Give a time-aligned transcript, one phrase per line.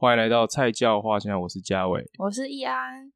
[0.00, 3.10] 欢迎来到菜教话现在，我是嘉伟，我是易安。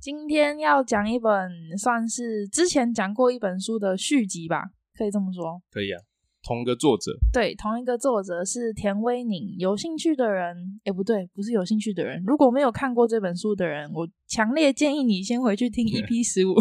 [0.00, 4.66] 今天要讲一本算是之前讲过一本书的续集吧，
[4.96, 5.60] 可以这么说。
[5.68, 5.98] 可以啊，
[6.44, 7.10] 同一个作者。
[7.32, 9.56] 对，同一个作者是田威宁。
[9.58, 12.22] 有兴趣的人，哎，不对，不是有兴趣的人。
[12.24, 16.54] 如果没有看过这本书的人，我强烈建议你先回去听 EP 十五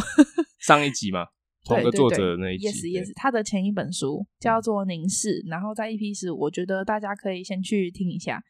[0.57, 1.27] 上一集嘛，
[1.65, 2.67] 同一个作者的那一集。
[2.67, 8.41] Yes Yes，他的前一本书叫做《凝视》，然后在 EP 十五，我觉得大家可以先去听一下。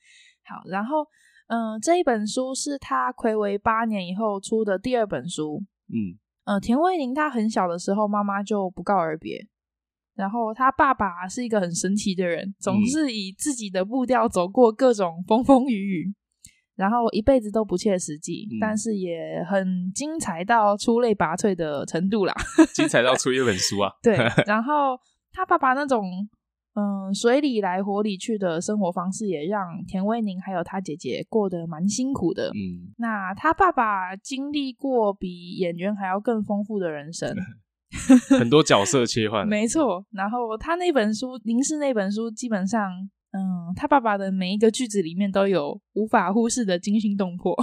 [0.49, 1.05] 好，然后，
[1.47, 5.63] 嗯、呃，这一本书是他暌违八年以后出的第二本书。
[5.87, 9.47] 嗯，呃，田威宁他很小的时候，妈妈就不告而别。
[10.15, 16.13] 然后他爸爸是一个很神奇的人，总是以自己的步调走过各种风风雨雨，
[16.75, 22.33] 然后一辈子都不切实际，嗯、但是也很精彩到出类拔萃的程度啦。
[22.73, 23.91] 精彩到出一本书啊？
[24.01, 24.17] 对。
[24.45, 24.99] 然后
[25.31, 26.27] 他爸爸那种。
[26.79, 32.49] 嗯，水里来火里去的生活方式也让田威宁还有他姐姐过得蛮辛苦的。
[32.49, 37.35] 嗯，那他爸爸经历过比演员还要更丰富的人生，
[38.37, 39.41] 很多角色切换。
[39.49, 42.91] 没错，然后他那本书《凝视》那本书，基本上，
[43.31, 47.55] 嗯，他爸爸的每一个句子里面都有无法忽视的惊心动魄。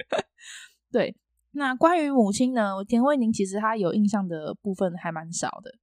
[0.92, 1.16] 对，
[1.52, 5.76] 那关于母亲呢，田威宁其实他有印象的部分还蛮少的。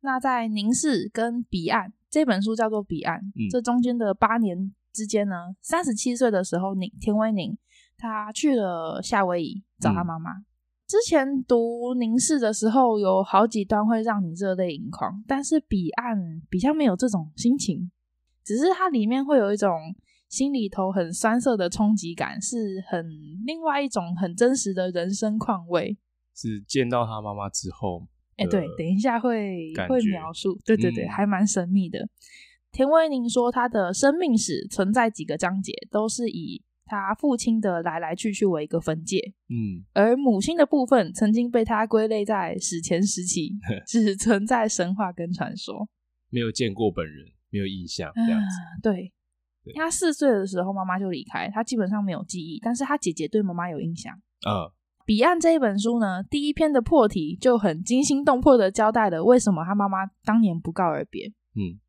[0.00, 1.90] 那在《凝视》跟《彼岸》。
[2.10, 7.56] 这本书叫做《彼岸》，嗯，这中间的八年之间呢，三十七岁的时候，宁田威宁
[7.96, 10.32] 他去了夏威夷找他妈妈。
[10.32, 10.44] 嗯、
[10.86, 17.90] 之前读《凝视》的时候，有好几段会让你热泪盈眶，但是《彼岸》比较没有这种心情，
[18.44, 19.94] 只是它里面会有一种
[20.28, 23.06] 心里头很酸涩的冲击感，是很
[23.44, 25.98] 另外一种很真实的人生况味。
[26.34, 28.08] 是见到他妈妈之后。
[28.38, 32.08] 哎，欸、对，等一下会会描述，对对对，嗯、还蛮神秘的。
[32.70, 39.18] 田威宁说，他的生命史存在几个章节，都是以他父亲的来来去去为一个分界。
[39.48, 43.56] 嗯，而母亲的部分曾经被他归类在史前时期，
[43.86, 45.88] 只存在神话跟传说，
[46.30, 48.56] 没有见过本人，没有印象这样子。
[48.82, 49.12] 对
[49.74, 54.14] 他四岁的时候妈妈就离开，他基本上没有记忆，但是他姐姐对妈妈有印象。
[54.46, 54.70] 嗯。
[55.08, 61.28] 彼岸这一本书呢，第一篇的破题就很惊心动魄的交代了为什么他妈妈当年不告而别。
[61.56, 61.80] 嗯，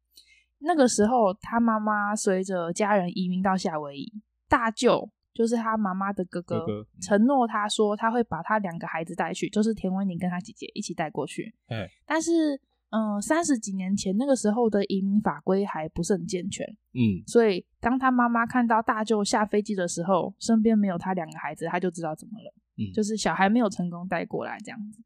[0.59, 4.09] 那个时候他妈妈随着家人移民到夏威夷，
[4.47, 11.53] 大舅就是他妈妈的哥哥，哥哥承诺他说他会把他两个孩子带去，就是田文宁跟他姐姐一起带过去。
[11.67, 12.57] 哎但是
[12.91, 16.65] 嗯，三十几年前那个时候的移民法规还不是很健全。
[16.93, 22.53] 嗯，所以当他妈妈看到大舅下飞机的时候，身边没有他两个孩子，他就知道怎么了。
[22.93, 25.01] 就是小孩没有成功带过来这样子。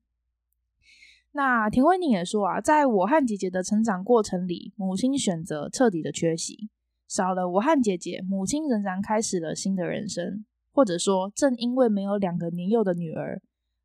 [1.32, 6.70] 那田慧宁也说啊，在我和姐姐的成长过程里，母亲选择彻底的缺席，
[7.08, 10.46] 少了我和姐姐，母亲仍然开始了新的人生。
[10.76, 13.40] 或者说，正因为没有两个年幼的女儿，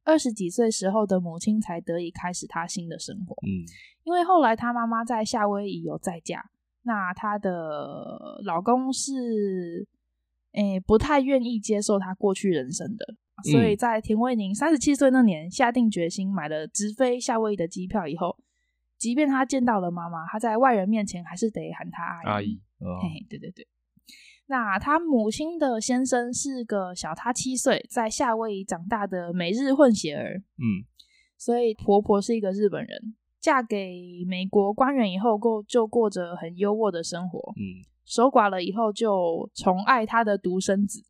[0.05, 3.37] 二十几岁时候的母亲才得以开始她新的生活。
[3.47, 3.69] 嗯，
[4.05, 6.47] 因为后来她妈妈在夏威夷有再嫁，
[6.85, 9.87] 那她的老公是，
[10.53, 13.17] 诶，不太愿意接受她过去人生的。
[13.45, 18.37] 所以在田威宁三十七岁那年下定决心买了直飞夏威夷的机票以后，
[18.97, 22.27] 即便他见到了妈妈，他在外人面前还是得喊他阿姨。
[22.27, 23.67] 阿姨，哦、嘿嘿，对对对。
[24.47, 30.39] 那他母亲的先生是个小他七岁，在夏威夷长大的美日混血儿。
[30.57, 30.83] 嗯，
[31.37, 37.39] 所以婆婆是一个日本人，嫁给美国官员以后过就过着很优渥的生活。
[37.57, 41.05] 嗯，守寡了以后就宠爱他的独生子。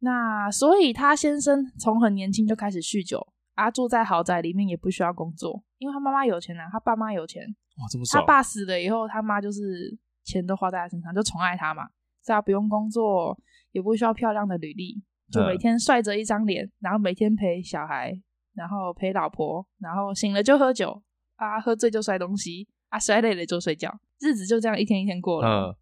[0.00, 7.42] 那所以，他先生从很年轻就开始酗酒，啊，住在豪宅里面也不需要工作，因为他妈妈有钱啊，他爸妈有钱。
[7.78, 8.20] 哇，这么爽！
[8.20, 11.84] 他爸死了以后，他妈就是钱都花在他身上，就宠爱他嘛，
[12.22, 13.38] 所以他不用工作，
[13.72, 18.12] 也不需要漂亮的履历，就每天帅着一张脸，嗯、然后每天陪小孩，
[18.54, 21.02] 然后陪老婆，然后醒了就喝酒，
[21.36, 25.76] 啊，喝醉就摔东西，啊，摔累了就睡觉，日子就这样一天一天过了。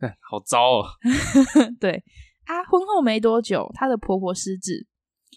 [0.00, 0.84] 嗯，好糟哦。
[1.80, 2.02] 对。
[2.48, 4.86] 她婚后没多久，她的婆婆失智，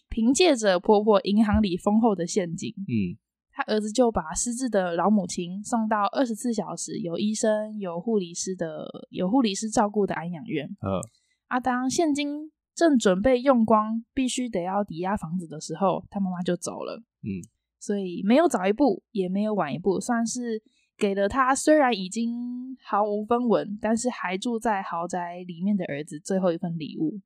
[0.08, 3.20] 凭借着婆婆银行里丰厚的现金，嗯，
[3.52, 10.66] 她儿子就把失智的老母亲送到二十四小时有医生、有护理师的、有护理师照顾的安养院。
[10.68, 11.02] 嗯，
[11.48, 17.04] 啊，当现金正准备用光，必须得要抵押房子的时候，她妈妈就走了。
[17.24, 17.44] 嗯，
[17.78, 20.64] 所以没有早一步，也没有晚一步，算是。
[21.02, 27.20] 给了他虽然已经毫无分文，但是还住在豪宅里面的儿子最后一份礼物。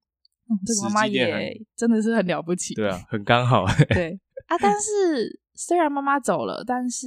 [0.48, 2.74] 嗯，这个妈妈也真的是很了不起。
[2.74, 3.66] 对啊， 很刚好。
[3.90, 4.18] 对
[4.48, 7.06] 啊，但是虽然妈妈走了，但是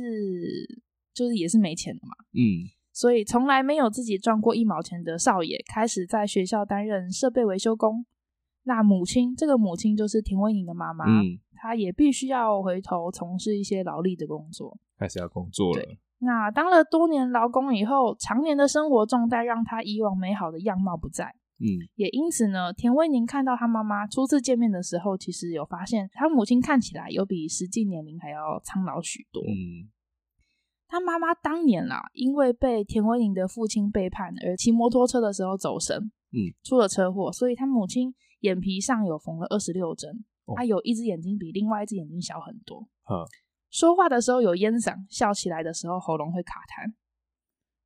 [1.14, 2.14] 就是也是没钱的嘛。
[2.34, 8.04] 嗯，所以从来没有自己赚过一毛钱的少爷，开始在学校担任设备维修工。
[8.64, 15.82] 那母亲，这个母亲就是田威宁的妈妈，嗯，她也必须要回头从事一些劳力的工作，开始要工作了。
[16.20, 21.34] 那当了多年劳工以后，常年的生活重担让他以往美好的样貌不在。
[21.60, 21.66] 嗯，
[21.96, 29.42] 也因此呢，田威宁看到他妈妈初次见面的时候，其实有发现他母亲看起来有比实际年龄还要苍老许多。
[29.42, 29.90] 嗯，
[30.86, 35.96] 他妈妈当年啦，因为被田威宁的父亲背叛而骑摩托车的时候走神，
[36.30, 40.24] 嗯，出了车祸，所以他母亲眼皮上有缝了二十六针，
[40.54, 42.86] 他、哦、有一只眼睛比另外一只眼睛小很多。
[43.10, 43.26] 嗯，
[43.70, 46.94] 说话的时候有烟嗓，笑起来的时候喉咙会卡痰，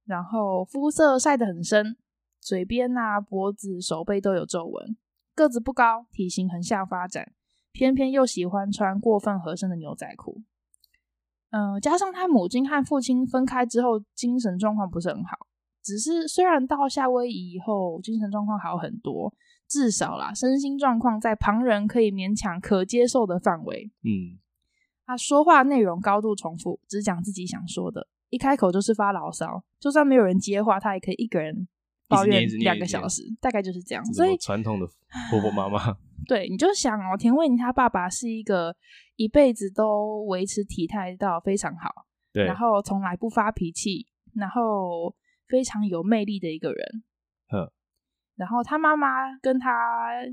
[0.05, 1.97] 然后肤色晒得很深。
[2.41, 4.97] 嘴边啊、脖子、手背都有皱纹，
[5.33, 7.33] 个子不高，体型横向发展，
[7.71, 10.43] 偏偏又喜欢穿过分合身的牛仔裤。
[11.51, 15.47] 嗯、加上他母亲和父亲分开之后，精神状况不是很好。
[15.85, 19.33] 只是虽然到夏威夷以后，精神状况好很多，
[19.69, 23.89] 至少啦，身心状况在旁人可以勉强可接受的范围。
[24.03, 24.41] 嗯，
[25.13, 31.69] 他说话内容高度重复，只讲自己想说的，一开口就是发牢骚，就算没有人接话，他也可以一个人。
[32.09, 34.05] 抱怨两个小时，大概就是这样。
[34.13, 34.87] 所以传统的
[35.31, 35.97] 婆婆妈妈，
[36.29, 38.75] 对，你就想哦，田慧宁他爸爸是一个
[39.17, 41.89] 一辈子都维持体态到非常好，
[42.33, 45.15] 对，然后从来不发脾气，然后
[45.49, 47.03] 非常有魅力的一个人。
[47.51, 47.71] 嗯，
[48.37, 49.71] 然后他妈妈跟他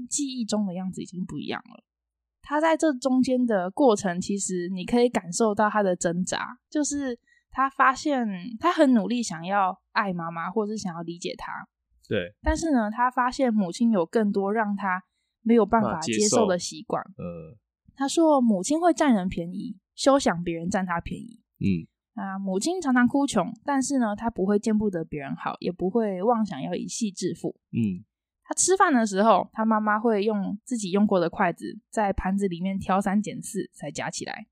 [0.10, 1.84] 记忆中的样子已经不一样了。
[2.42, 7.20] 他在这中间的过程，其实你可以感受到他的挣扎，就是。
[7.52, 8.28] 他发现
[8.60, 11.52] 他很努力想要爱妈妈，或者是想要理解她。
[12.08, 12.36] 对。
[12.44, 15.04] 但是呢，他发现母亲有更多让他
[15.42, 17.02] 没有办法接受的习惯。
[17.18, 17.58] 呃，
[17.96, 21.42] 他说母亲会占人便宜，休想别人占他便宜。
[21.58, 21.90] 嗯。
[22.14, 27.60] 啊，母亲常常哭穷，但是呢，他不会见不得别人好，也不会妄想要一夕致富。
[27.72, 28.06] 嗯。
[28.50, 34.48] 他吃饭的时候，他妈妈会用自己用过的筷子在盘子里面挑三拣四才夹起来。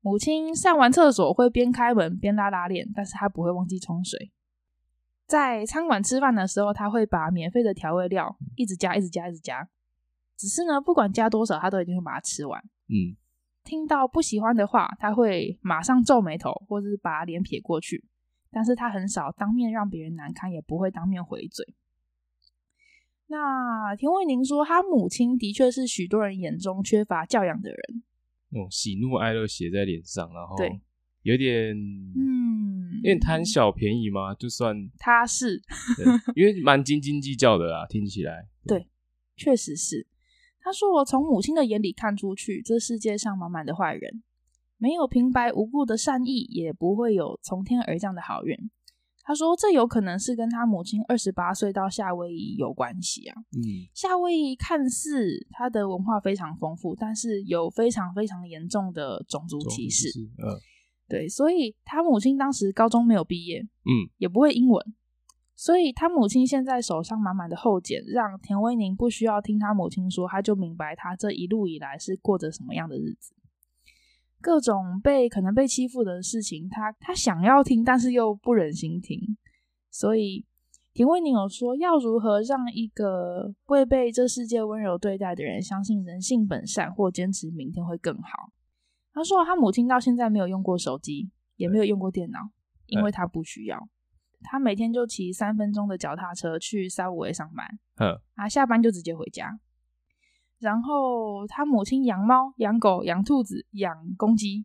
[0.00, 4.32] 母亲上完厕所会边开门边拉拉链，但是她不会忘记冲水。
[5.26, 9.68] 在餐馆吃饭的时候，他会把免费的调味料一直加、一直加、一直加。
[10.38, 12.58] 只是呢，不管加多少，他都一定会把它吃完。
[12.88, 13.12] 嗯，
[13.62, 18.06] 听到不喜欢的话，他会马上皱眉头，或者是把脸撇过去。
[18.50, 21.74] 但是他很少当面让别人难堪，也不会当面回嘴。
[23.28, 28.02] 那田威宁说，他母亲的确是许多人眼中缺乏教养的人。
[28.50, 30.80] 那种喜怒哀乐写在脸上，然后对，
[31.22, 34.32] 有点嗯，有点贪小便宜吗？
[34.34, 35.60] 就算 他是，
[36.36, 38.88] 因为蛮斤斤计较的啦，听起来对，
[39.36, 40.06] 确实是。
[40.60, 44.22] 他说：“我从母亲的眼里看出去，这世界上满满的坏人，
[44.78, 48.56] 没有平白无故的善意，也不会有从天而降的好运。”
[49.28, 53.34] 他说：“这有可能是跟他母亲二十八岁到夏威夷有关系啊。
[53.50, 60.08] 嗯，夏威夷看似它的文化非常丰富，但是有非常非常严重的种族歧视。
[60.38, 60.54] 嗯，
[61.08, 64.94] 对，所以他母亲当时高中没有毕业，嗯，也不会英文，
[65.56, 73.34] 所以他母亲现在手上满满的厚茧，让田威宁不需要听他母亲说，他就明白他这一路以来是过着什么样的日子。”
[74.46, 79.20] 各种被可能被欺负的事情，他他想要听，但是又不忍心听。
[79.90, 80.46] 所以
[80.92, 88.52] 田威宁有说，要如何让一个会被这世界温柔对待的人相信人性本善，或坚持明天会更好？
[89.12, 92.38] 他说，他母亲到现在没有用过手机，也没有用过电脑，
[92.86, 93.88] 因为他不需要。
[94.42, 99.58] 他每天就骑三分钟的脚踏车去 Subway 上班，嗯，啊，下班就直接回家。
[100.58, 104.64] 然后他母亲养猫、养狗、养兔子、养公鸡，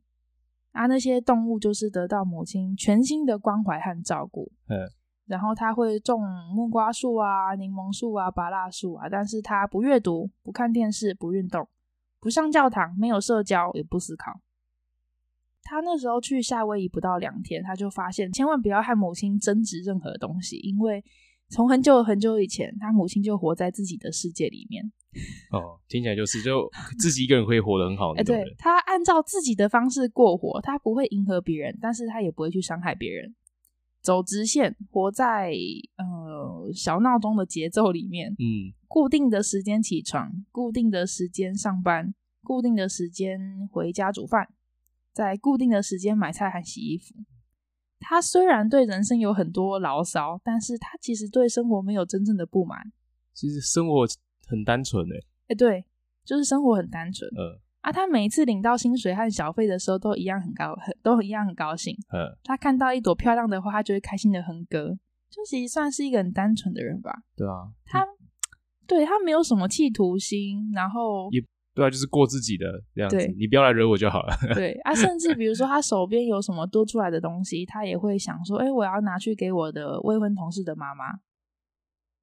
[0.72, 4.52] 啊，那些动物就是得到母亲全心的关怀和照顾。
[4.68, 4.80] 嗯，
[5.26, 6.22] 然后他会种
[6.56, 11.68] 木瓜树啊、柠檬树啊、芭乐树啊，但是他不阅读、不看电视、不运动、
[12.22, 14.40] 不上教堂、没有社交、也不思考。
[15.64, 21.04] 他那时候去夏威夷不到两天，他就发现千万不要和母亲争执任何东西，因为
[21.50, 24.92] 从很久很久以前，他母亲就活在自己的世界里面。
[25.52, 28.14] 哦，听起来就是就自己一个人可以活得很好。
[28.14, 33.36] 哎、欸，对，他按照自己的方式过活，他不会迎合别人，但是他也不会去伤害别人，
[34.02, 35.54] 走直线，活在
[35.98, 38.32] 呃小闹钟的节奏里面。
[38.40, 44.48] 嗯，固定的时间起床，固定的时间上班，固定的时间回家煮饭，
[45.12, 47.16] 在固定的时间买菜和洗衣服。
[48.00, 52.94] 他虽然对人生有很多牢骚，但是他其实对生活没有真正的不满。
[53.34, 54.08] 其实生活。
[54.52, 55.86] 很单纯诶，哎，对，
[56.26, 57.26] 就是生活很单纯。
[57.32, 61.96] 嗯，啊，他每一次领到薪水和小费的时候，都一样很高，很都一样很高兴。
[62.14, 67.24] 嗯，他看到一朵漂亮的花，他就会开心的哼歌，就其实算是一个很单纯的人吧。
[67.36, 68.08] 对啊，他、嗯、
[68.86, 71.42] 对他没有什么企图心，然后也
[71.74, 74.36] 对啊，就是过自己的这样子，对你不要来惹我就好了。
[74.54, 81.06] 对 啊，甚至比如说他手边有什么多出来的东西，他也会想说，哎、欸，我要拿去给我的未婚同事的妈妈。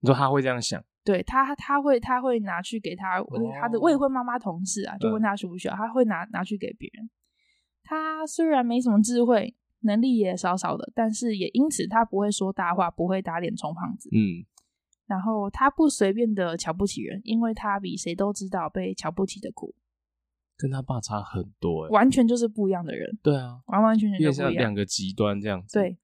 [0.01, 0.81] 你说他会这样想？
[1.09, 3.27] 对他，他会他会拿去给他、哦、
[3.59, 7.09] 他的未婚妈妈同事啊，就问他需不需要，嗯、他会拿拿去给别人。
[7.83, 14.11] 他虽然没什么智慧，能力也少少的，但是也因此他不会说大话，不会打脸充胖子。
[14.13, 14.45] 嗯，
[15.07, 19.75] 然后他不随便的瞧不起人，因为他比谁都知道被瞧不起的苦。
[20.59, 23.19] 跟他爸差很多哎，完全就是不一样的人。
[23.23, 25.79] 对啊，完完全全就不一样，两个极端这样子。
[25.79, 25.97] 对，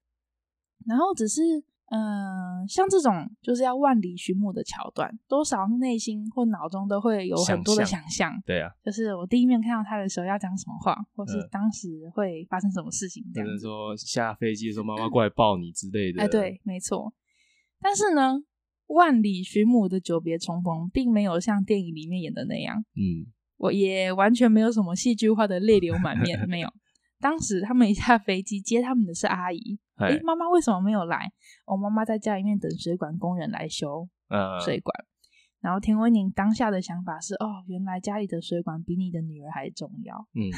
[0.87, 1.63] 然后只是。
[1.89, 8.33] 嗯、呃，像这种就是要万里寻母的桥段，多少内心或脑中都会有很多的想象。
[8.45, 13.45] 对啊，就是我第一面看到他的时候要讲什么话，或是当时会发生什么事情这样。
[13.45, 16.21] 可能说下飞机的时候 妈妈过来抱你之类的。
[16.21, 17.13] 哎、欸，对，没错。
[17.79, 18.33] 但是呢，
[18.87, 22.83] 万里寻母的久别重逢，并没有像电影里面演的那样。
[22.95, 26.69] 嗯，我也完全没有什么戏剧化的泪流满面， 没有。
[27.25, 29.79] 当时他们一下飞机接他们的是阿姨。
[29.95, 31.31] 哎，妈妈为什么没有来？
[31.65, 34.07] 我妈妈在家里面等水管工人来修
[34.63, 34.93] 水管。
[34.99, 35.09] 嗯、
[35.61, 40.27] 然后田威宁当下的想法是：哦，原来家里的水管比你的女儿还重要。
[40.35, 40.53] 嗯，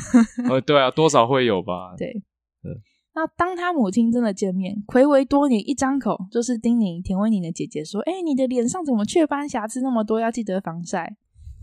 [0.51, 1.95] 呃，对啊，多少会有吧。
[1.97, 2.21] 对，
[2.63, 2.75] 嗯。
[3.15, 10.19] 那当他母亲真的见面，睽违多年，一张口就是叮咛田威宁的姐姐说：“哎，你的脸上怎么雀斑瑕疵那么多？
[10.19, 11.15] 要记得防晒。”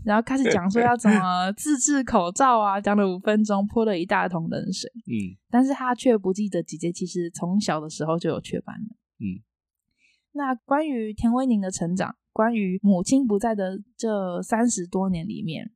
[0.05, 4.89] 然后开始讲说要怎么 自制口罩啊，讲了五分钟，泼了一大桶冷水。
[5.07, 8.95] 嗯，但是他却不记得姐姐其实从小的时候就有雀斑了。
[9.19, 9.41] 嗯，
[10.33, 15.71] 那关于田威宁的成长，关于母亲不在的这三十多年里面，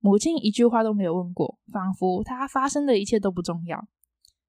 [0.00, 3.86] 母亲一句话都没有问过，仿佛他发生的一切都不重要。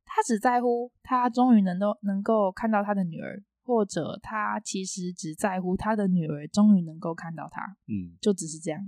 [0.06, 3.44] 他只在乎他终于能够能够看到他的女儿。
[3.66, 8.80] 或者他其实只在乎他的女儿终于能够看到他，嗯，就只是这样，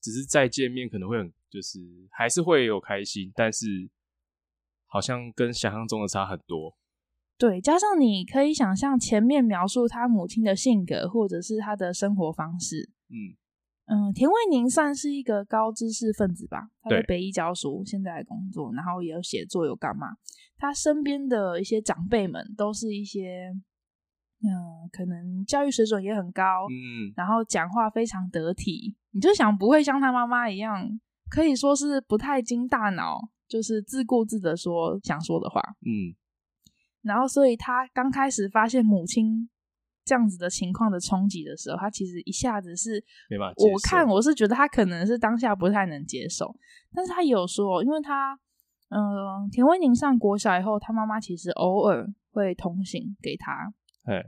[0.00, 1.78] 只是再见面可能会很，就是
[2.10, 3.90] 还是会有开心，但是
[4.86, 6.74] 好像跟想象中的差很多。
[7.36, 13.36] 对，加上你可以想象前面描述他母亲的性格或者是他的生活方式，嗯
[13.86, 20.16] 嗯，田惠宁算是一个高知识分子吧，他在北医教书，现在工作，然后也有写作，有干嘛？
[20.56, 23.52] 他身边的一些长辈们都是一些。
[24.44, 30.86] 嗯，可能教育水准也很高，嗯，然后讲话非常得体，你就想不会像他妈妈一样，
[31.30, 36.14] 可以说是不太经大脑，就是自顾自的说想说的话，嗯，
[37.02, 39.48] 然后所以他刚开始发现母亲
[40.04, 43.72] 这样子的情况的冲击的时候，他其实一下子是没办法接受。
[43.72, 46.54] 我看我是觉得他可能是当下不太能接受，
[46.92, 48.38] 但是他有说，因为他，
[48.90, 53.72] 嗯、呃，田威宁上国小以后，他妈妈其实偶尔会通信给他。
[54.06, 54.22] 嘿，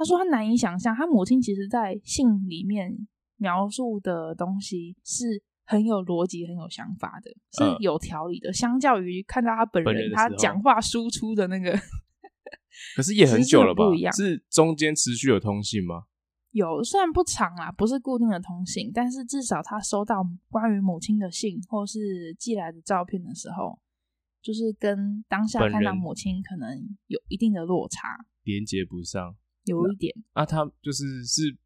[0.00, 8.48] 他说他难以想象，他母亲其实，在信里面描述的东西是很有逻辑、很有想法的，是有条理的。
[8.48, 11.78] 嗯、相较于看到他本人，本人他讲话输出的那个，
[12.96, 13.84] 可是也很久了吧？
[13.84, 16.04] 不一样，是中间持续有通信吗？
[16.52, 23.78] 有，虽然不长啦，不是固定的通信，但是至少他收到关于母亲的信，或是寄来的照片的时候，
[24.40, 28.16] 就是跟当下看到母亲可能有一定的落差。
[28.44, 29.36] 连接不上，
[29.70, 30.14] 有一点。
[30.32, 31.56] 啊，他就是是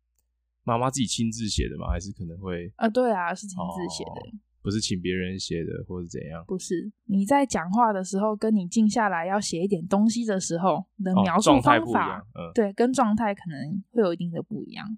[0.63, 1.89] 妈妈自己亲自写的吗？
[1.89, 2.89] 还是可能会啊？
[2.89, 6.43] 对啊，是亲自写的，哦，不是请别人写的，或者怎样？
[6.47, 14.97] 不是，你在讲话的时候，跟你静下来要写一点东西的时候你的描述方法，哦嗯，对，跟状态可能会有一定的不一样，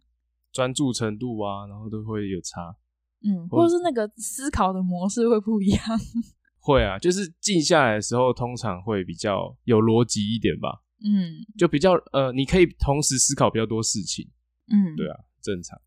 [0.52, 2.76] 专注程度啊，然后都会有差，
[3.24, 5.80] 嗯，或者是那个思考的模式会不一样，
[6.60, 10.82] 会啊，就是静下来的时候，通常会比较有逻辑一点吧。
[11.04, 14.28] 嗯，就比较呃，你可以同时思考比较多事情。
[14.68, 15.80] 嗯，对啊，正常。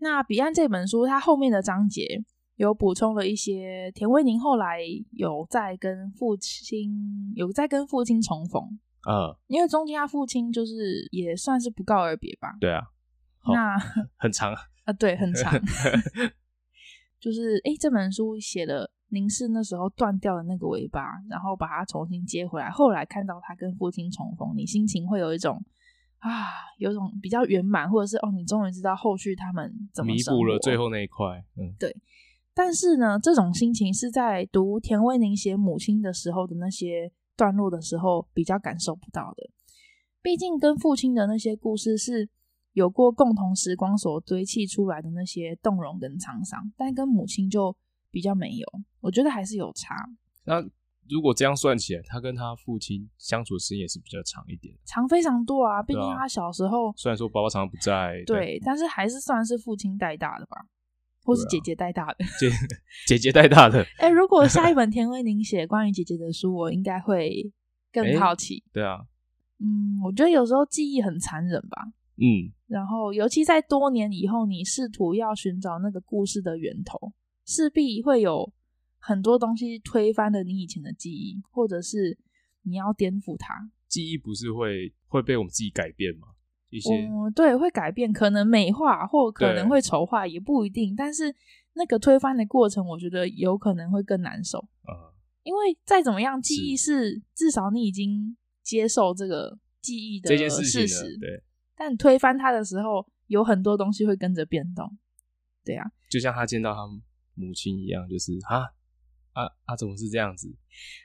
[0.00, 2.22] 那《彼岸》这本书，它后面的章节
[2.56, 4.80] 有补充了一些田威宁后来
[5.12, 8.62] 有在跟父亲有在跟父亲重逢。
[9.08, 12.54] 嗯，因为中间他父亲就是也算是不告而别吧。
[12.60, 12.82] 对啊。
[13.48, 13.78] 那
[14.16, 14.52] 很长
[14.84, 15.52] 啊， 对，很长。
[17.18, 18.92] 就是哎，这本书写了。
[19.08, 22.68] 凝视那时候断掉的那个尾巴，然后把它重新接回来。
[22.68, 25.62] 后来看到他跟父亲重逢，你心情会有一种
[26.18, 26.44] 啊，
[26.78, 31.44] 有种比较圆满，或者是哦，你终于知道后续他们怎么弥补了最后那一块。
[31.56, 31.96] 嗯，对。
[32.52, 39.48] 但是呢，这种心情是在读田威宁写母亲的时候的那些段落的时候比较感受不到的。
[40.20, 42.28] 毕竟跟父亲的那些故事是
[42.72, 47.76] 有过共同时光所堆砌出来的那些动容跟沧桑，但跟母亲就。
[48.16, 48.66] 比较没有，
[49.02, 49.94] 我觉得还是有差。
[50.44, 50.62] 那
[51.06, 55.82] 如果这样算起来，他跟他父亲相处的时间也是比较长一点，长非常多啊！
[55.82, 60.56] 毕竟他小时候，虽然说爸爸常常不在，对，对，但是还是算是父亲带大的吧，
[61.24, 62.50] 或是姐姐带大的，姐
[63.06, 63.82] 姐姐带大的。
[64.00, 67.52] 哎、欸，如果下一本田威宁写关于姐姐的书，我应该会
[67.92, 68.64] 更好奇、欸。
[68.72, 69.00] 对啊，
[69.58, 71.82] 嗯，我觉得有时候记忆很残忍吧。
[72.16, 77.12] 嗯，然后尤其在多年以后，你试图要寻找那个故事的源头，
[77.46, 78.52] 势必会有。
[78.98, 82.18] 很多东西推翻了你以前的记忆，或者是
[82.62, 83.70] 你要颠覆它。
[83.86, 86.26] 记忆不是会会被我们自己改变吗？
[86.70, 90.92] 一些、嗯、对，会改变，可能美化或可能会丑化，也不一定。
[90.96, 91.32] 但是
[91.74, 94.58] 那个推翻的过程，我觉得有可能会更难受。
[94.58, 101.16] 嗯，因为再怎么样，记忆是，是至少你已经接受这个记忆的这件事实。
[101.18, 101.44] 对，
[101.76, 104.98] 但推翻它的时候，有很多东西会跟着变动。
[105.64, 106.80] 对啊，就像他见到他
[107.36, 108.74] 母亲一样，就是啊。
[109.36, 109.76] 啊啊！
[109.76, 110.48] 怎么是这样子？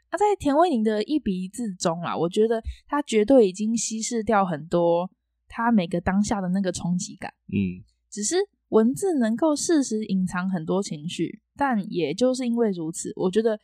[0.08, 5.12] 啊，在田威宁的一笔一字中啊，我觉得他绝对已经稀释掉很多
[5.50, 7.34] 他每个当下的那个冲击感。
[7.48, 8.38] 嗯，只是
[8.70, 13.60] 文字能够适时隐藏很多情绪，但也就是因为如此，我觉得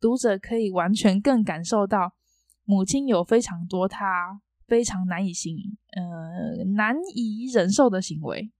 [0.00, 2.14] 读者可以完全更感受到
[2.62, 5.56] 母亲有非常多他非常难以行
[5.96, 8.52] 呃难以忍受的行为。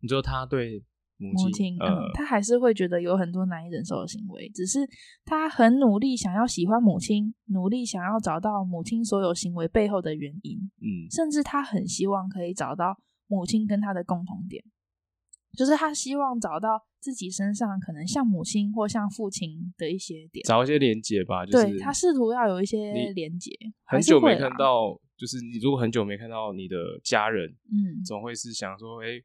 [0.00, 0.84] 你说他对？
[1.18, 4.80] 母亲，嗯，呃、他还是会觉得有很多难以忍受的行为，只是
[5.24, 14.62] 他很努力想要喜欢母亲，努力想要找到母亲所有行为背后的原因，嗯，甚至他很希望可以找到母亲跟他的共同点，
[15.56, 23.50] 就是他希望找到自己身上可能像母亲或像父亲的一些点，找一些连接吧，就是、对他试图要有一些连接。
[23.84, 29.24] 很久没看到，就是你如果很久没看到你的家人，嗯，总会是想说，哎、欸。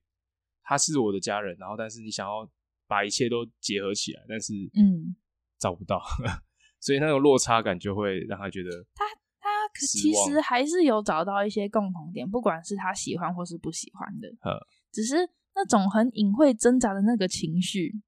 [0.64, 2.50] 他是我的家人，然后但是你想要
[2.88, 5.16] 把一切都结合起来，但是嗯，
[5.60, 6.30] 找不到，嗯、
[6.80, 9.06] 所以那种落差感就会让他觉得他
[9.40, 14.60] 他其实还是有找到一些共同点，不管是他喜欢或是不喜欢的，呵
[14.92, 15.16] 只是
[15.56, 18.02] 那种很隐晦挣扎的那个情绪，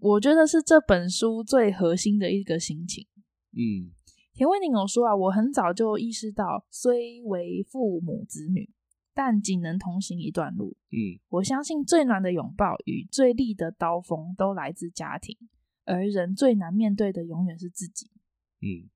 [0.00, 3.06] 我觉得是这本书最核心的一个心情。
[3.52, 3.90] 嗯，
[4.34, 8.70] 田慧宁有说啊，我很早就意识到，虽为父母子女。
[9.18, 10.76] 但仅能同行一段路。
[10.92, 15.36] 嗯，我相信最暖的拥抱与最利的刀锋都来自家庭，
[15.84, 18.12] 而人最难面对的永远是自己。
[18.60, 18.86] 嗯，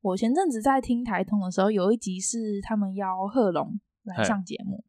[0.00, 4.84] 我前阵子在听台通的时候，有一集是他们邀贺龙来上节目，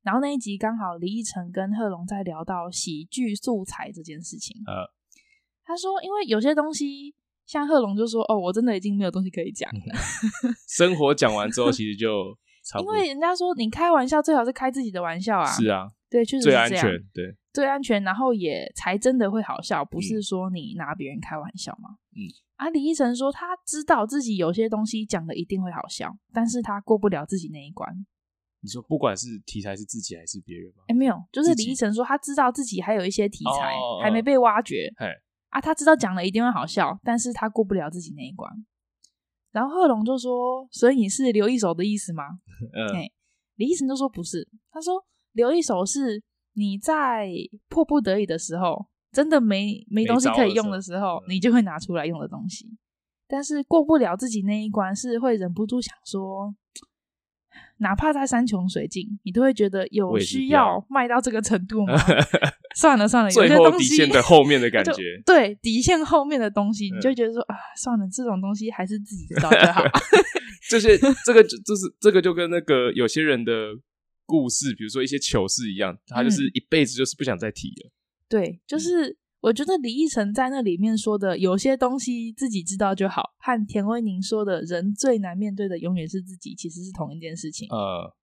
[0.00, 4.56] 然后那一集刚好李奕成跟贺龙在聊到喜剧素材这件事情。
[4.66, 4.90] 呃，
[5.64, 9.92] 他说，因为有些东西，像贺龙就说：“哦，我真的已经没有东西可以讲了。
[9.92, 12.08] 嗯”生活讲完之后，其实就。
[12.80, 21.90] 因为人家说你开玩笑最好是开自己的玩笑啊，是啊，对，确实是最安全，对，最安全，然后也才真的会好笑，不是说你拿别人开玩笑嘛。
[22.16, 22.24] 嗯，
[22.56, 28.06] 啊，李依晨说他知道自己有些东西讲的一定会好笑，但是他过不了自己那一关。
[28.60, 30.84] 你说不管是题材是自己还是别人吗？
[30.88, 35.06] 哎，没有，就是李依晨说他知道自己还有一些题材还没被挖掘，嘿
[35.50, 38.50] 啊，他知道讲了一定会好笑，但是他过不了自己那一关。
[39.54, 42.24] 然后贺龙就说：“所以你是留一手的意思吗？”
[43.54, 45.00] 李医生就说不是，他说
[45.32, 46.20] 留一手是
[46.54, 47.30] 你在
[47.68, 52.76] 迫不得已的时候，真的没没东西可以用的时候，你就会拿出来用的东西。
[53.28, 56.52] 但是过不了自己那一关，是会忍不住想说，
[57.76, 61.94] 哪怕在山穷水尽，你都会觉得有需要卖到这个程度吗？
[62.76, 69.82] 算了算了，最后底线的后面的感 觉，对底线后面的东西，你就觉得说啊，算了，这种东西还是自己知道就好。
[70.68, 73.52] 这些这个就就是这个就跟那个有些人的
[74.26, 77.88] 故事，比如说一些糗事一样，他就是一辈子就是不想再提了。
[77.88, 77.92] 嗯、
[78.28, 87.68] 对，就是我觉得李奕晨在那里面说的有些东西自己知道就好，和田威宁说的人最难面对的永远是自己，其实是同一件事情。
[87.68, 88.16] 呃，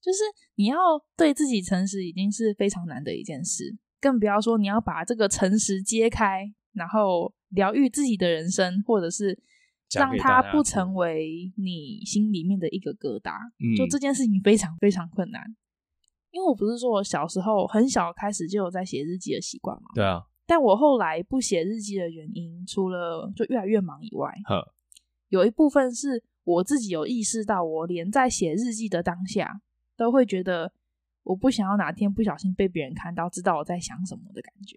[0.00, 0.18] 就是
[0.54, 0.78] 你要
[1.16, 9.42] 对自己诚实，已经是非常难的一件事，更不要说你要把这个诚实揭开，然后疗愈自己的人生，或者是。
[9.92, 15.42] 让它不成为你心里面的一个疙瘩，嗯、就这件事情非常非常困难。
[16.30, 20.22] 因为我不是说我小时候很小开始就有在写日记的习惯嘛，对啊。
[20.46, 24.32] 但我后来不写日记的原因，除了就越来越忙以外，
[25.28, 29.60] 有一部分是我自己有意识到，我连在写日记的当下，
[29.96, 30.72] 都会觉得
[31.22, 34.76] 我不想要哪天不小心被别人看到，知道我在想什么的感觉。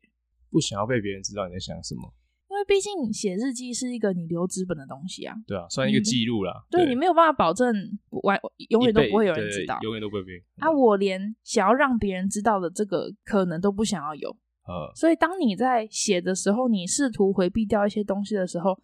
[0.50, 2.14] 不想要被别人知道你在想什么。
[2.50, 6.54] 因为毕竟写日记是一个你留资本的东西啊，对啊，算一个记录啦。
[6.70, 7.74] 对，你没有办法保证
[8.22, 10.34] 完永远都不会有人知道，永远都不会被。
[10.58, 14.30] 啊，我连想要让别人知道的这个可能都不想要有，
[14.68, 18.80] 呃，所以当你在写的时候，你试图回避掉一些东西的时候，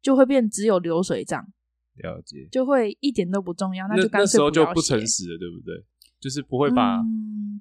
[0.00, 1.44] 就会变只有流水账。
[1.96, 4.08] 了解，就会一点都不重要，那就。
[4.12, 5.74] 那时候就不诚实了，对不对？
[6.20, 7.00] 就是不会把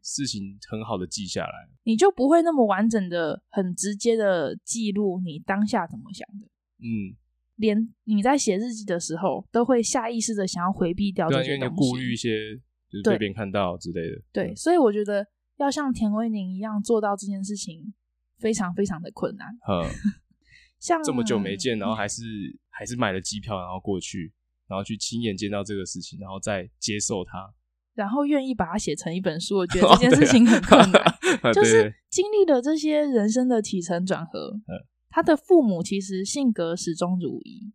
[0.04, 6.48] 事情很好的记下来，嗯，你就不会那么完整的、很直接的记录你当下怎么想的。
[6.80, 7.16] 嗯，
[7.56, 12.56] 连你在写日记的时候，都会下意识的想要回避掉这些东西，因为你顾虑一些，
[12.90, 14.22] 就是被别人看到之类的。
[14.32, 15.26] 对，对，所以我觉得
[15.58, 17.94] 要像田威宁一样做到这件事情，
[18.38, 19.48] 非常非常的困难。
[19.68, 19.90] 嗯
[20.80, 22.24] 像这么久没见，然后还是
[22.70, 24.32] 还是买了机票，然后过去，
[24.66, 27.54] 然后去亲眼见到这个事情，然后再接受它，
[28.00, 29.58] 然后愿意把它写成一本书。
[29.58, 31.04] 我觉得这件事情很困难，
[31.44, 34.58] 哦啊、就是经历了这些人生的起承转合。
[35.10, 37.74] 他的父母其实性格始终如一，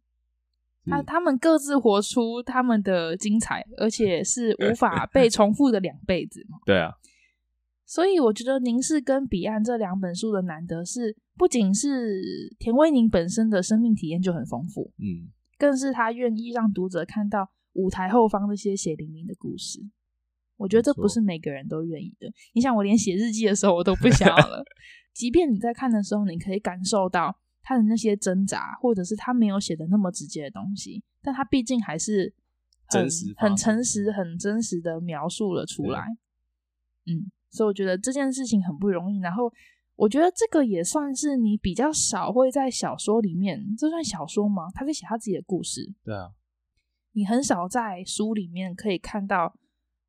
[0.87, 6.57] 他他们各自活出他们的精彩，而且是无法被重复的两辈子嘛。
[6.65, 6.93] 对啊。
[7.87, 12.23] 所以我觉得《凝视》跟《彼岸》这两本书的难得是，不仅是
[12.59, 19.81] 田威宁本身的生命体验就很丰富，嗯，更是他愿意让读者看到舞台后方那些血淋淋的故事。
[20.57, 22.31] 我觉得这不是每个人都愿意的。
[22.53, 24.65] 你想，我连写日记的时候我都不想了，
[25.13, 32.33] 即便你在看的时候，你可以感受到他的那些挣扎，或者是他没有写的那么直接的东西，但他毕竟还是
[32.89, 36.07] 很很诚实、很真实的描述了出来，
[37.07, 37.31] 嗯。
[37.51, 39.45] 所以我觉得这件事情很不容易，然后
[39.95, 44.65] 我觉得这个也算是你比较少会在小说里面，这算小说吗？
[44.75, 46.33] 他在写他自己的故事，对啊，
[47.13, 49.55] 你很少在书里面可以看到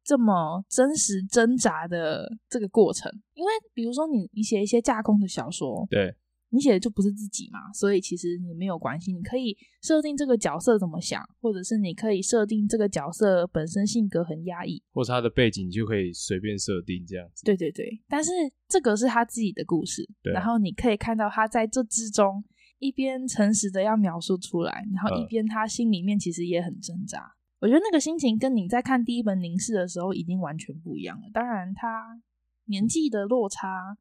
[0.06, 6.15] 这么真实挣扎的这个过程，因为比如说你你写一些架空的小说，对。
[6.50, 9.12] 你写的就不是自己嘛，所以其实你没有关系。
[9.12, 17.44] 你可以设定这个角色怎么想，或者是你可以设定这个角色本身性格很压抑，或者他的背景，你就可以随便设定这样子。
[17.44, 18.32] 对对对，但是
[18.70, 22.41] 这个是他自己的故事，对然后你可以看到他在这之中
[22.80, 27.36] 一边诚实的要描述出来，然后一边他心里面其实也很挣扎。
[27.65, 31.30] 嗯、我觉得那个心情跟你在看第一本凝视的时候已经完全不一样了。
[31.34, 32.21] 当然，他
[32.65, 33.97] 年纪的落差。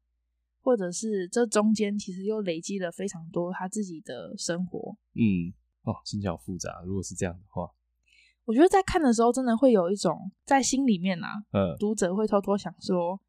[0.65, 6.81] 或者是这中间其实又累积了非常多他自己的生活，嗯，哦，心情好复杂。
[6.87, 7.69] 如果是这样的话，
[8.45, 13.21] 我觉得在看的时候真的会有一种在心里面啊，嗯，读者会偷偷想说，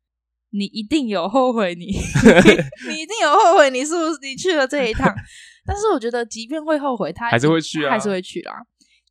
[0.49, 5.15] 你一定有后悔你， 你你一定有后悔，你是不是你去了这一趟？
[5.67, 8.67] 但是我觉得，即便会后悔，他还是会去啊，还是会去啦。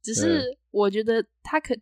[0.05, 1.75] 只是我觉得他可。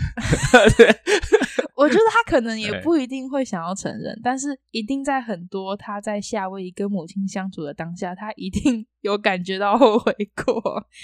[1.76, 10.60] 我觉得他可能也不一定会想要承认，但是一定在很多他在夏威夷跟母亲相处的当下，他一定 有感觉到后悔过。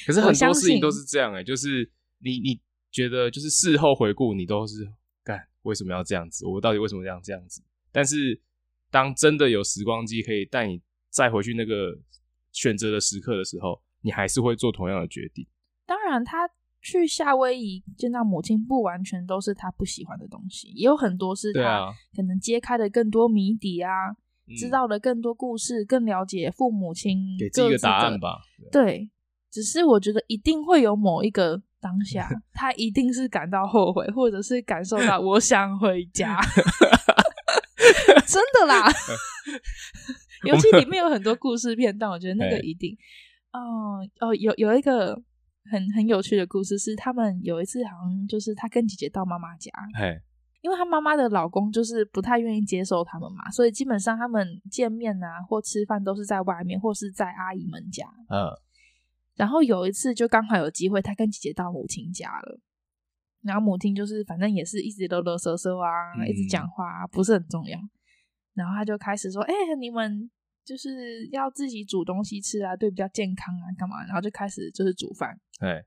[0.06, 4.86] 可是很多事情都是这样哎、欸，就是你你觉得就是事后回顾，你都是
[5.22, 6.46] 干为什么要这样子？
[6.46, 7.62] 我到底为什么要这样子？
[7.92, 8.40] 但是
[8.90, 11.96] 当真的有时光机可以带你再回去那个
[12.52, 15.46] 选择的时刻的时候，你还是会做同样的决定。
[16.06, 16.48] 当然他。
[16.82, 24.14] 去夏威夷见到母亲，不完全都是他不喜欢的东西，也有很多是他可能揭开的更多谜底啊，啊
[24.56, 28.38] 知道了更多故事，更了解父母亲，给自己一个答案吧。
[28.70, 29.10] 对，
[29.50, 36.38] 只是我觉得一定会有某一个当下， 他一定是感到后悔，或者是感受到我想回家，
[38.28, 38.88] 真的啦。
[40.46, 42.96] 尤其里面有很多故事片段，我觉得那个一定，
[43.52, 45.20] 哦哦，有有一个。
[45.70, 50.20] 很很有趣的故事是，他们有一次好像就是他跟姐姐到妈妈家，嘿
[50.62, 58.04] 因为他妈妈的老公就是不太愿意接受他们嘛，所以基本上他们见面啊或吃饭都是在外面或是在阿姨们家。
[58.28, 58.50] 嗯，
[59.36, 62.58] 然后有一次就刚好有机会，他跟姐姐到母亲家了，
[63.42, 67.78] 然后母亲就是反正也是一直啰啰嗦嗦啊，嗯、一直讲话、啊，不是很重要，
[68.54, 70.30] 然后他就开始说：“哎、欸，你们。”
[70.66, 74.04] 就是要自己煮东西吃啊，对，比较健康啊，干嘛？
[74.04, 75.38] 然后就开始就是煮饭。
[75.60, 75.84] 对。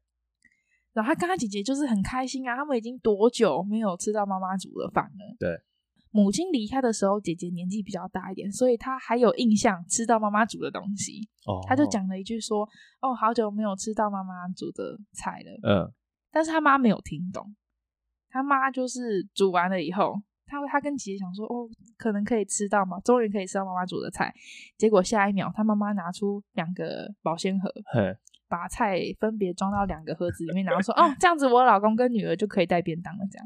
[0.94, 5.36] 然后他跟他姐姐就是很开心啊，他们已经多久没有吃到妈妈煮的饭了？
[5.38, 5.50] 对。
[6.12, 11.28] 母亲离开的时候，姐姐年纪比较大一点，所以她还有印象吃到妈妈煮的东西。
[11.46, 11.60] 哦。
[11.68, 12.68] 他就讲了一句说
[13.02, 15.94] ：“哦，好久没有吃到妈妈煮的菜了。”嗯。
[16.32, 17.54] 但是他妈没有听懂，
[18.30, 20.22] 他妈就是煮完了以后。
[20.50, 24.34] 他他跟姐姐想说：“哦，可能可以吃到嘛，终于可以吃到妈妈煮的菜。”
[24.78, 27.72] 结果下一秒，他妈妈拿出两个保鲜盒，
[28.50, 33.38] 把菜分别装到两个盒子里面，然后说：“哦，这样子我老公跟女儿就可以带便当了。”这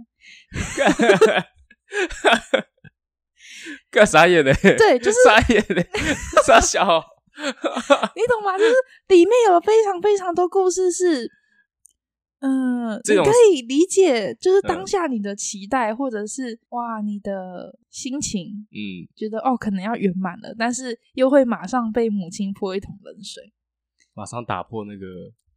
[0.84, 1.46] 样，
[3.92, 4.54] 干啥也的？
[4.54, 5.84] 对，就是傻眼的，
[6.46, 7.04] 傻小，
[8.16, 8.58] 你懂吗？
[8.58, 8.74] 就是
[9.10, 11.30] 里面有非常非常多故事是。
[12.46, 23.54] 嗯，这种你可以理解，就是当下你的期待，嗯、或者是哇，你的心情，嗯，觉得哦，可能要圆满了，但是又会马上被母亲泼一桶冷水，
[24.14, 25.06] 马上打破那个，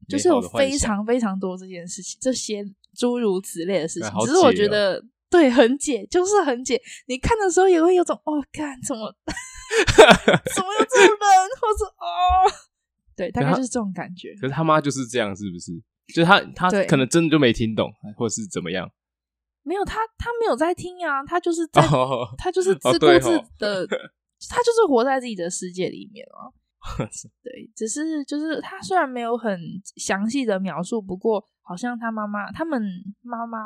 [0.08, 6.80] 就是有非常非常多这件事情，这些诸如此类的事情，只是我觉得对很解，就是很解。
[7.08, 12.06] 你看的时候也会有种哦，看怎么 怎么有这么冷，或者哦，
[13.16, 14.32] 对，大概就是这种感觉。
[14.40, 15.72] 可是他妈就是这样，是不是？
[16.14, 18.90] 就是他他可能真的就没听懂，或是怎么样？
[19.62, 23.88] 没有，他他没有在听啊，他就是 在，oh, 他就是自顾自的，哦、
[24.48, 26.52] 他就是活在自己的世界里面啊。
[27.42, 29.58] 对，只是就是他虽然没有很
[29.96, 32.80] 详细的描述，不过好像他妈妈他们
[33.22, 33.58] 妈妈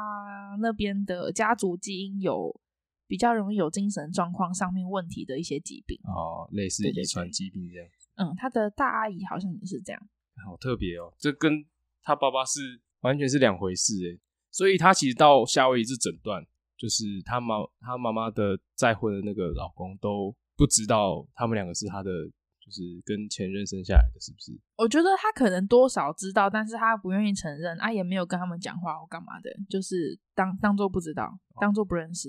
[0.58, 2.58] 那边的家族基因有
[3.06, 7.86] 比较容易有精神状况上面问题的一些疾病哦，类似遗传疾病这样。
[8.16, 10.00] 嗯，他的大阿姨好像也是这样，
[10.46, 11.62] 好特别哦，这跟
[12.02, 14.20] 他爸爸是完全是两回事诶。
[14.50, 16.44] 所以他其实到夏威夷是诊断，
[16.76, 22.10] 就是他妈他妈妈的再婚的那个老公都不知道他们两个是他的，
[22.58, 24.58] 就是跟前任生下来的，是不是？
[24.76, 32.28] 我觉得他可能多少知道，但是他不愿意承认，啊，也没有跟他们讲话或干嘛的，就是当当做不知道，当做不认识，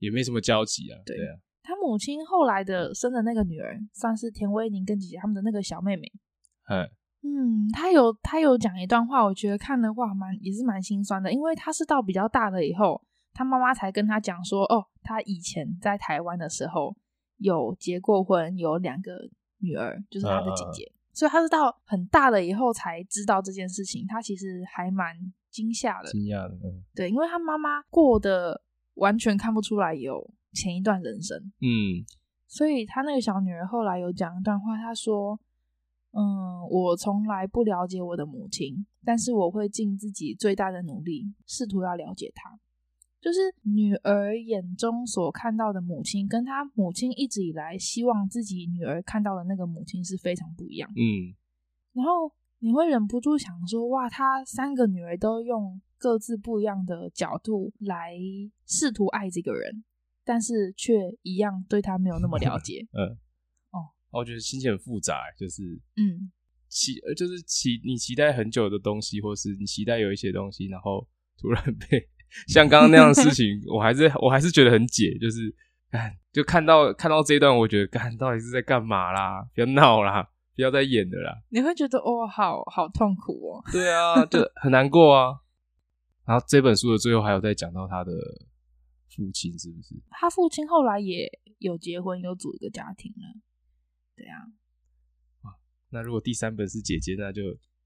[0.00, 1.00] 也没什么交集啊。
[1.06, 6.12] 对，对啊，他母亲后来的生的那个女儿，算是田威宁跟姐姐他们的那个小妹妹。
[6.68, 6.90] 嗯。
[7.26, 16.94] 嗯，他有他有讲一段话，我觉得看的话蛮也是蛮心酸的，因为他是到比较大了以后，他妈妈才跟他讲说，哦，他以前在台湾的时候
[17.38, 19.26] 有结过婚，有两个
[19.60, 25.16] 女儿，就是他的姐姐，呃、所以他是到很大了以后才知道这件事情，他其实还蛮
[25.50, 28.60] 惊吓的，惊讶的，嗯，对，因为他妈妈过得
[28.96, 32.04] 完全看不出来有前一段人生，嗯，
[32.46, 35.40] 所以他那个小女儿后来有讲一段话，他说。
[36.16, 42.58] 嗯，我从来不了解我的母亲，但是我会尽自己最大的努力，试图要了解她。
[43.20, 50.88] 就是女儿眼中所看到的母亲，跟她母亲一直以来希望自己女儿看到的那个母亲是非常不一样。
[50.90, 51.34] 嗯，
[51.94, 58.14] 然后你会忍不住想说，哇，她三个女儿都用各自不一样的角度来
[58.66, 59.82] 试图爱这个人，
[60.22, 62.86] 但是却一样对她没有那么了解。
[62.92, 63.18] 嗯。
[64.14, 65.62] 我觉得心情很复杂，就是
[65.96, 66.30] 嗯，
[66.68, 71.06] 期就是期你期待很久的东西，或是你期待有一些东西，然后
[71.38, 72.08] 突然被
[72.48, 75.54] 像刚刚那样的事情，我还是我还是觉得很解，就是
[75.90, 79.46] 哎，就看到看到这一段，我觉得干到底是在干嘛啦？
[79.54, 81.32] 不要闹啦，不要再演的啦！
[81.50, 83.62] 你会觉得哦，好好痛苦哦。
[83.72, 85.40] 对啊，就很难过啊。
[86.26, 88.12] 然后这本书的最后还有在讲到他的
[89.14, 89.94] 父亲，是不是？
[90.10, 93.40] 他父亲后来也有结婚，有组一个家庭了。
[94.16, 94.38] 对啊，
[95.42, 95.52] 哇，
[95.90, 97.42] 那如果第三本是姐姐，那就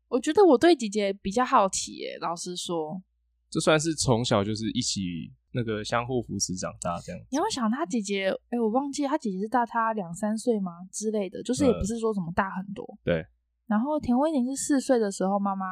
[0.09, 2.19] 我觉得我对姐姐比较好奇耶。
[2.21, 3.03] 老实说，
[3.51, 7.21] 这算是从小就是一起那个相互扶持长大这样。
[7.31, 12.85] 你要想他姐姐，哎、欸，我忘记他姐姐是大他两三岁吗之类的，就是也不是说什么大很多。
[12.85, 13.27] 呃、对。
[13.67, 15.67] 然后田威宁是四岁的时候妈妈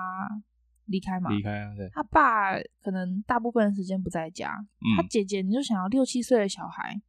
[0.86, 1.88] 离开嘛，离开啊，对。
[1.92, 7.00] 他爸可能大部分的时间不在家，嗯、他姐姐你就想要六七岁的小孩。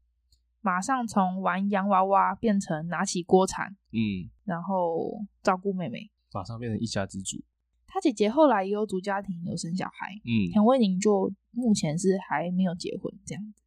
[0.68, 7.42] 马上从玩洋娃娃变成拿起锅铲，嗯，然后照顾妹妹，马上变成一家之主。
[7.88, 13.64] 他姐姐后来也有组家庭，有生小孩，嗯，田威宁就目前是还没有结婚，这样子。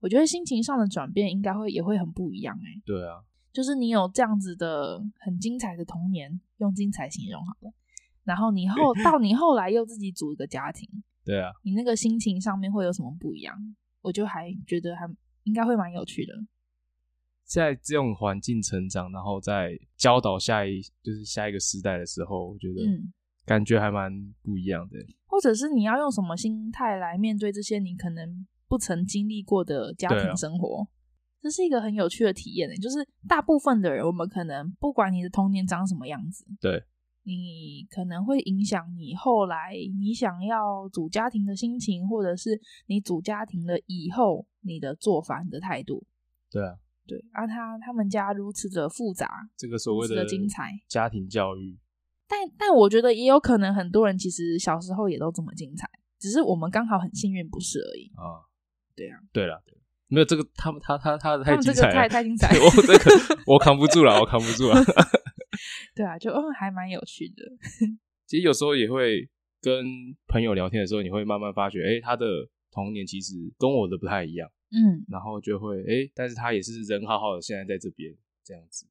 [0.00, 7.72] 我觉得心情上的转变应该会也会很不一样，哎，对啊，就是你有这样子的很精彩的童年，用精彩形容好了，
[8.24, 10.86] 然后你后 到你后来又自己组一个家庭，
[11.24, 13.56] 对啊，你那个心情上面会有什么不一样？
[14.02, 15.08] 我就还觉得还。
[15.48, 16.34] 应该会蛮有趣的，
[17.44, 22.82] 在这种环境成长，然后在教导下一就是下一个时代的时候，我觉得
[23.46, 24.98] 感觉还蛮不一样的。
[24.98, 30.86] 嗯，或者是你要用什么心态来面对这些你可能不曾经历过的家庭生活，
[31.40, 32.68] 这是一个很有趣的体验。
[32.76, 36.84] 就是大部分的人，我们可能不管你的童年长什么样子，对。
[37.24, 46.06] 你可能会影响你后来你想要组家庭的心情，或者是你组家庭了以后你的做法、你的态度。
[46.50, 46.76] 对啊，
[47.06, 51.78] 对啊，他他们家如此的复杂，这个所谓的精彩家庭教育。
[52.28, 58.44] 但但我觉得也有可能很多人其实小时候也都这么精彩，只是我们刚好很幸运不是而已啊。
[58.94, 59.62] 对啊，对了，
[60.08, 64.74] 没有这个，他们他他他太精彩了，太太精彩， 我这个我扛不住了，我扛不住了。
[65.94, 67.44] 对啊，就嗯，还蛮有趣的。
[68.26, 69.28] 其实有时候也会
[69.62, 69.84] 跟
[70.26, 72.26] 朋友聊天的时候，你会慢慢发觉，哎，他的
[72.70, 74.50] 童年其实跟我的不太一样。
[74.70, 78.86] 嗯，然后就会，哎，但是他也是人好好的，现在在这边这样子，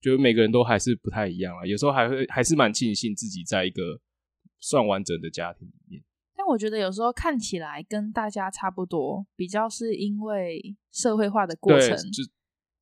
[0.00, 1.66] 就每个人都还是不太一样啊。
[1.66, 4.00] 有时候还会还是蛮庆幸自己在一个
[4.58, 6.02] 算完整的家庭里面。
[6.34, 12.22] 但我觉得有时候看起来跟大家差不多，比较是因为社会化的过程，就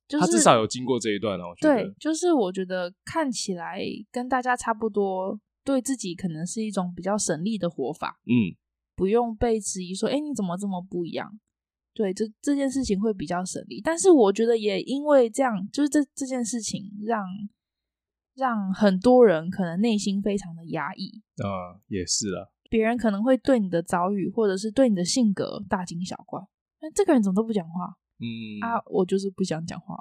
[0.07, 1.53] 就是、他至少有经过这一段哦。
[1.59, 8.21] 对，就是我觉得看起来跟大家差不多，对自己可能是一种比较省力的活法。
[8.25, 8.55] 嗯，
[8.95, 11.37] 不用被质疑说，哎，你怎么这么不一样？
[11.97, 13.81] 对，这这件事情会比较省力。
[13.83, 17.25] 但是我觉得也因为这样，就是这这件事情让
[18.35, 21.23] 让很多人可能内心非常的压抑。
[21.43, 22.49] 啊，也是啦。
[22.69, 26.39] 别人可能会对你的遭遇，或者是对你的性格大惊小怪。
[26.81, 27.97] 那这个人怎么都不讲话？
[28.19, 29.97] 嗯啊，我就是不想讲话。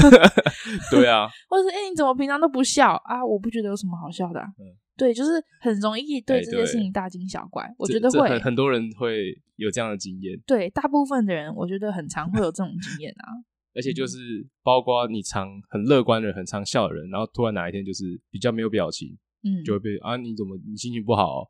[0.92, 3.24] 对啊， 或者是哎、欸，你怎么平常都不笑啊？
[3.24, 4.46] 我不觉得有什么好笑的、啊。
[4.58, 7.62] 嗯，对，就是很容易对这些事情大惊小怪。
[7.64, 10.38] 欸、我觉得会很很多人会有这样的经验。
[10.46, 13.30] 对，大部分的人，我觉得很常会有这种经验啊。
[13.76, 21.48] 而且就是包括你常很乐观的人、很常笑的人，然后突然哪一天就是比较没有表情，嗯，就会被啊，你怎么你心情不好、哦？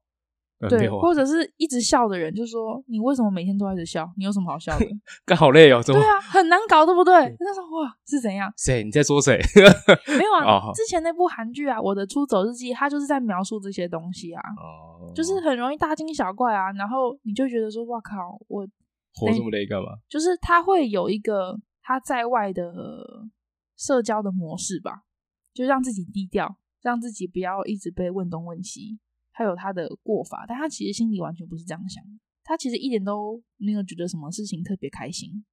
[0.58, 4.10] 对，或者是一直笑的人，就说你为什么每天都在一直笑？
[4.16, 4.86] 你有什么好笑的？
[5.26, 7.12] 干好累哦，对啊，很难搞，对不对？
[7.40, 8.50] 那时候哇，是怎样？
[8.56, 8.82] 谁？
[8.82, 9.38] 你在说谁？
[10.16, 18.66] 没有啊， 之前那部韩剧啊，《我的出走日记》，他就是在描述这些东西啊，哦，就是很容易大惊小怪啊，然后你就觉得说，哇靠，我
[19.14, 19.98] 活这么累干嘛？
[20.08, 22.72] 就是他会有一个他在外的
[23.76, 25.02] 社交的模式吧，
[25.52, 28.98] 就让自己低调，让自己不要一直被问东问西。
[29.36, 32.10] 他有他的过法，但他其实心里完全不是这样想的。
[32.42, 35.44] 他其实一点都没有觉得什么事情特别开心，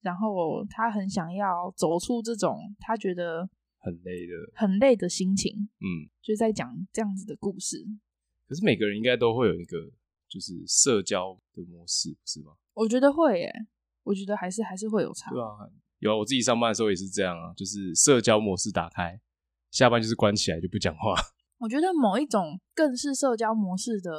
[0.00, 5.68] 然后他很想要走出这种他觉得很累的、很累的心情。
[5.78, 7.86] 嗯，就在讲这样子的故事。
[8.48, 9.76] 可是每个人应该都会有一个
[10.28, 12.56] 就是社交的模式，不是吗？
[12.74, 13.52] 我觉得会耶，
[14.02, 15.30] 我觉得还是还是会有差。
[15.30, 19.20] 对啊，有啊，我自己上班的时候也是这样啊，就是社交模式打开，
[19.70, 21.14] 下班就是关起来就不讲话。
[21.58, 24.12] 我觉得某一种更是社交模式的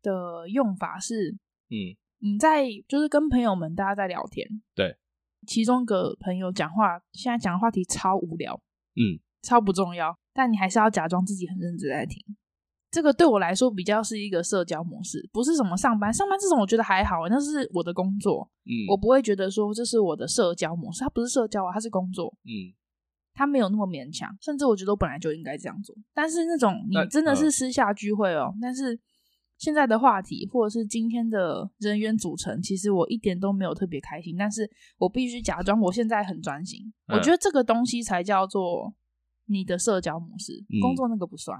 [0.00, 1.30] 的用法是，
[1.68, 4.96] 嗯，你在就是跟朋友们大家在聊天，对，
[5.46, 8.54] 其中一个朋友讲话，现在讲的话题超无聊，
[8.96, 12.18] 嗯，超不重要，但你还是要假装自己很认真在听。
[12.90, 22.72] 这个对我来说比较是一个社交模式，不是什么上班，上班这种我觉得还好，那是我的工作，嗯，我不会觉得说这是我的社交模式，它不是社交啊，它是工作，嗯。
[23.34, 25.94] 他没有那么勉强，甚至我觉得我本来就应该这样做。
[26.12, 28.98] 但是那种你真的是私下聚会哦，但是
[29.58, 34.36] 现在的话题或者是今天的人员组成，其实我一点都没有特别开心。
[34.36, 34.68] 但是
[34.98, 36.92] 我必须假装我现在很专心。
[37.08, 38.92] 我觉得这个东西才叫做
[39.46, 41.58] 你的社交模式，工作那个不算。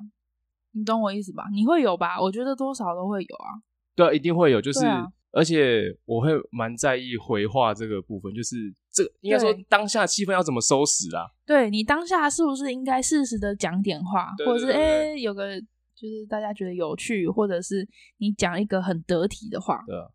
[0.72, 1.44] 你懂我意思吧？
[1.52, 2.20] 你会有吧？
[2.20, 3.62] 我觉得多少都会有啊。
[3.94, 4.80] 对啊，一定会有，就是。
[5.34, 11.24] 而且我会蛮在意回话这个部分，就是这应该说当下气氛要怎么收拾啊？
[11.46, 19.82] 对，你当下是不是应该适时的讲点话，对对对对，或者是哎、欸、有个就是大家觉得有趣，或者是你讲一个很得体的话？
[19.86, 20.06] 对啊，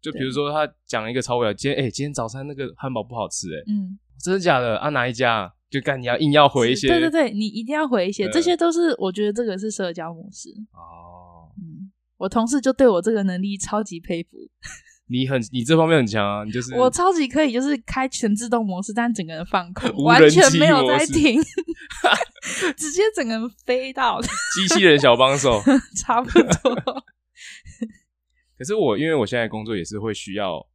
[0.00, 4.88] 就比如说他讲一个超无聊，今天哎、欸、今天早餐那个汉堡不好吃哎、欸，嗯，真的假的啊？
[4.88, 5.52] 哪一家？
[5.70, 6.86] 就干你要硬要回一些？
[6.88, 11.90] 对对对，你一定要回一些，这些都是我觉得这个是社交模式哦，嗯。
[12.16, 14.38] 我同事就对我这个能力超级佩服。
[15.06, 16.44] 你很，你这方面很强啊！
[16.44, 21.42] 你就是我超级可以，就是开全自动模式，但整个人放空，完全没有在听，
[22.76, 24.18] 直接整个人飞到
[24.56, 25.60] 机器人小帮手，
[25.96, 27.04] 差不多。
[28.56, 30.66] 可是我因为我现在工作也是会需要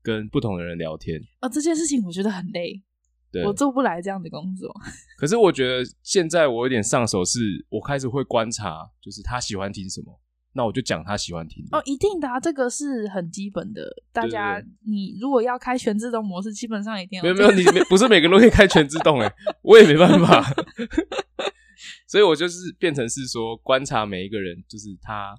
[0.00, 2.80] 跟不同的人聊天啊、哦，这件事情我觉得很累，
[3.32, 4.72] 对，我做不来这样的工作。
[5.18, 10.20] 可是我觉得现在我有点上手，是我开始会观察，就是他喜欢听什么。
[10.54, 13.82] 那我就讲他喜欢听的哦，一定的啊，这个是很基本的。
[14.12, 17.22] 大家，对对对，你如果要开全自动模式，基本上一定要。
[17.22, 20.44] 没有没有，你不是每个都可以开全自动诶，我也没办法。
[22.06, 25.34] 所以我就是变成是说，观察每一个人，就是他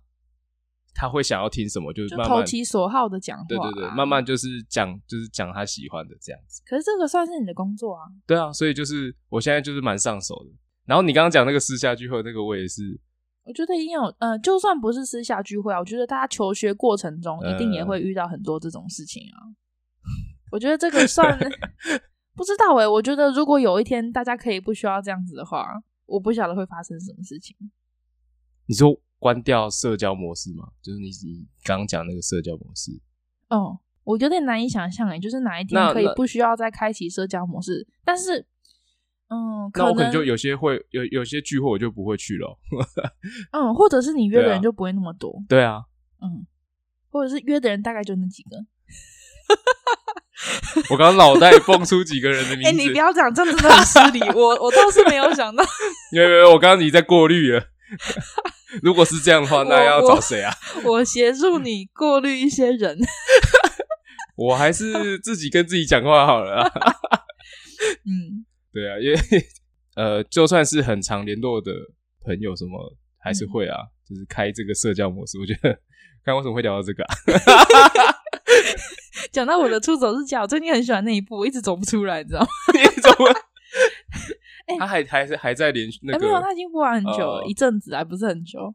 [0.96, 3.48] 他会想要听什么，就是投其所好的讲话啊。
[3.48, 6.64] 对对对，慢慢就是讲，就是讲他喜欢的这样子。
[6.66, 8.02] 可是这个算是你的工作啊。
[8.26, 10.52] 对啊，所以就是我现在就是蛮上手的。
[10.86, 13.00] 然后你刚刚讲那个私下聚会，那个我也是。
[13.46, 19.38] 我觉得一定有，呃，就算不是私下聚会啊，我觉得大家求学过程中一定也会遇到很多这种事情啊。
[19.44, 19.54] 呃、
[20.52, 21.38] 我觉得这个算
[22.36, 27.56] 不知道诶、欸，我觉得如果有一天大家可以不需要这样子的话，我不晓得会发生什么事情。
[28.66, 30.70] 你说关掉社交模式吗？
[30.82, 32.92] 就是你你刚刚讲那个社交模式？
[33.50, 38.48] 哦，我有点难以想象诶、欸，就是哪一天可以不需要再开启社交模式，但是。
[39.34, 42.56] 嗯，那我可能就有些会有有些聚会我就不会去了。
[43.52, 45.44] 嗯，或者是你约的人就不会那么多。
[45.50, 45.82] 对啊，
[46.22, 46.46] 嗯，
[47.10, 48.58] 或者是约的人大概就那几个。
[50.90, 52.70] 我刚刚脑袋蹦出几个人的名字。
[52.70, 54.20] 哎、欸，你不要讲，这样真的很失礼。
[54.36, 55.64] 我我倒是没有想到。
[56.14, 57.64] 因为我刚刚你在过滤了。
[58.82, 60.52] 如果是这样的话，那要找谁啊？
[60.84, 62.98] 我协助你过滤一些人。
[64.36, 66.72] 我还是自己跟自己讲话好了啊。
[68.06, 68.44] 嗯，
[68.74, 69.18] 对啊，因为
[69.96, 71.72] 呃，就算是很常联络的
[72.26, 75.40] 朋友，什么还是会啊，嗯、就是开这个社交模式。
[75.40, 75.80] 我觉得，
[76.26, 77.14] 看为什么会聊到这个啊？
[79.32, 82.48] 讲到我的出走日记，我最近很喜欢那一部，我一直走不出来，你知道吗？
[82.74, 83.30] 你怎么？
[84.66, 86.26] 哎、欸，他还还是还在连续那个、欸？
[86.26, 88.74] 没有，他已经播完很久了，呃、一阵子还不是很久。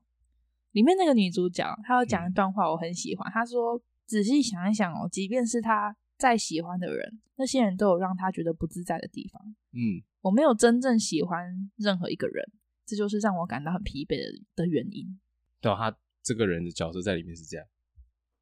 [0.73, 3.29] 里面那个女主角，她有讲一段话，我很喜欢。
[3.33, 9.41] 她、嗯、说：“仔细想一想哦，即便是她再喜欢的人，那些人都有让她觉得不自在的地方。
[9.79, 12.45] 嗯，我没有真正喜欢任何一个人，
[12.85, 15.19] 这就是让我感到很疲惫的的原因。”
[15.63, 17.67] 对，他这个人的角色在里面是这样。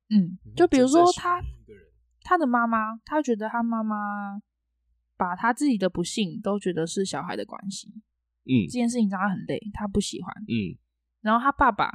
[0.08, 1.42] 嗯，就比如说他，
[2.22, 4.40] 他的妈妈，他觉得他妈妈。
[5.18, 7.88] 把他自己的不幸都觉得是小孩的关系，
[8.44, 10.76] 嗯，这件事情让他很累，他不喜欢，嗯。
[11.22, 11.90] 然后他爸爸，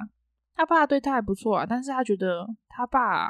[0.56, 3.30] 他爸对他还不错啊，但是他觉得他爸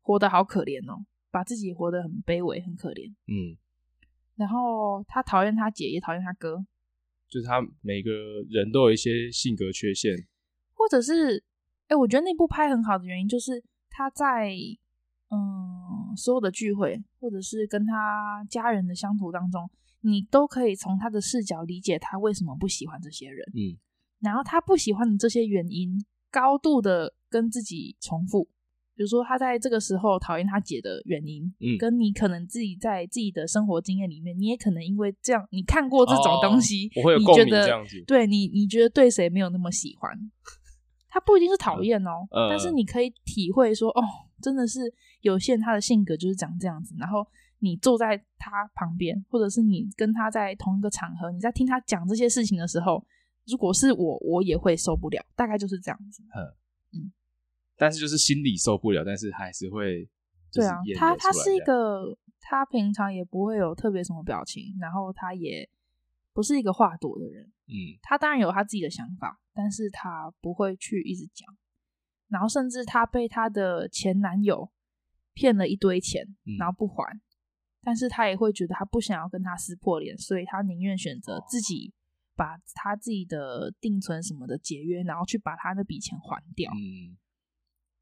[0.00, 3.56] 活得好可怜哦，把自己活得很卑微，很可怜，嗯。
[4.36, 6.64] 然后他讨厌他姐，也讨厌他哥，
[7.28, 8.10] 就是他每个
[8.50, 10.12] 人都有一些性格缺陷，
[10.74, 11.42] 或者是，
[11.88, 14.54] 哎，我觉得那部拍很好的原因就是他在。
[15.34, 19.66] 嗯，所有的聚会或者是跟他家人的相处当中，
[20.02, 23.42] 你都可以从他的视角理解他为什么不喜欢这些人。
[23.54, 23.80] 嗯，
[24.20, 28.46] 然后他不喜欢的这些原因，高度的跟自己重复。
[29.02, 38.00] 比如说，他在这个时候讨厌他姐的原因，嗯，跟你可能自己在自己的生活经验里面，你也可能因为这样，你看过这种东西，我会有共鸣这样子。
[38.06, 40.16] 对你，你觉得对谁没有那么喜欢？
[41.08, 44.02] 他不一定是讨厌哦，嗯，但是你可以体会说，哦，
[44.40, 44.80] 真的是。
[45.22, 47.26] 有些人他的性格就是长这样子，然后
[47.60, 53.04] 你坐在他旁边，或者是你跟他在同一个场合，你在听他讲这些事情的时候，
[53.46, 56.22] 如果是我，我也会受不了，大概就是这样子。
[56.34, 56.42] 嗯，
[57.82, 60.08] 但是就是心里受不了，但是还是会。
[60.52, 65.68] 对啊，他他是一个，他平常也不会有特别什么表情，然后他也
[66.32, 67.44] 不是一个话多的人。
[67.66, 71.48] 嗯，他当然有他自己的想法，但是他不会去一直讲，
[72.28, 74.70] 然后甚至他被他的前男友。
[75.34, 76.22] 骗了一堆钱，
[76.58, 77.20] 然后不还，嗯、
[77.82, 81.90] 但是他也会觉得他不想要跟他撕破脸，所以他宁愿选择自己
[82.36, 86.70] 把他自己的定存什么的解约，然后去把他那笔钱还掉。
[86.74, 87.16] 嗯、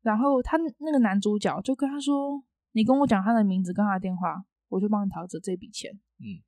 [0.02, 2.42] 然后他那个男主角就跟他说
[2.72, 6.42] ：“你跟我讲他的名字跟他的电话，我就帮你讨着这笔钱。”嗯，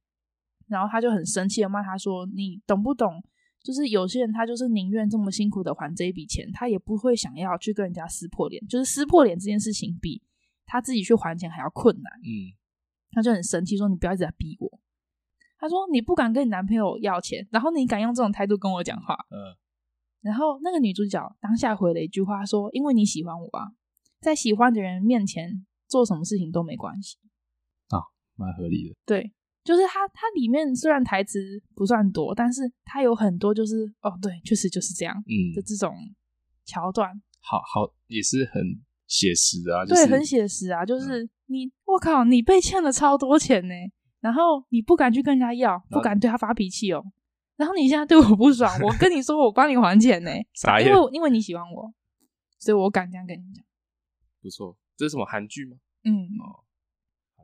[0.67, 3.23] 然后他就很生气的骂他说：“你懂不懂？
[3.63, 8.67] 就是有些人他就是宁愿这么辛苦的还这一笔钱，他也不会想要去跟人家撕破脸。
[8.67, 10.23] 就是撕破脸这件事情比。”
[10.65, 12.57] 他自己去还钱还要困难，嗯，
[13.11, 14.81] 他就很生气说：“你不要一直在逼我。”
[15.59, 19.53] 他说：“你不敢跟你男朋友要钱，然后你敢用这种态度跟我讲话。”嗯，
[20.23, 23.67] 然后那个女主角当下回了一句话说：“因为你喜欢我啊，
[24.21, 27.19] 在喜欢的人面前做什么事情都没关系。”
[27.91, 27.99] 啊，
[28.37, 28.95] 蛮合理的。
[29.05, 31.39] 对，就是它它里面虽然台词
[31.75, 35.95] 不算多，但是它有很多就是哦，对，确实就是这样，嗯，的这种
[36.65, 37.11] 桥段，
[37.41, 38.63] 好好也是很。
[39.09, 43.75] 写实啊，就是、对，很写实啊，就是你，我、嗯、靠，你被欠了超多钱呢，
[44.21, 47.05] 然后你不敢去跟人家要，不敢对他发脾气哦，
[47.57, 51.93] 然后你现在对我不爽，我跟你说，我帮你还钱呢， 傻眼，因为因为你喜欢我，
[52.59, 53.65] 所以我敢这样跟你讲。
[54.41, 55.77] 不错，这是什么韩剧吗？
[56.05, 56.65] 嗯，哦，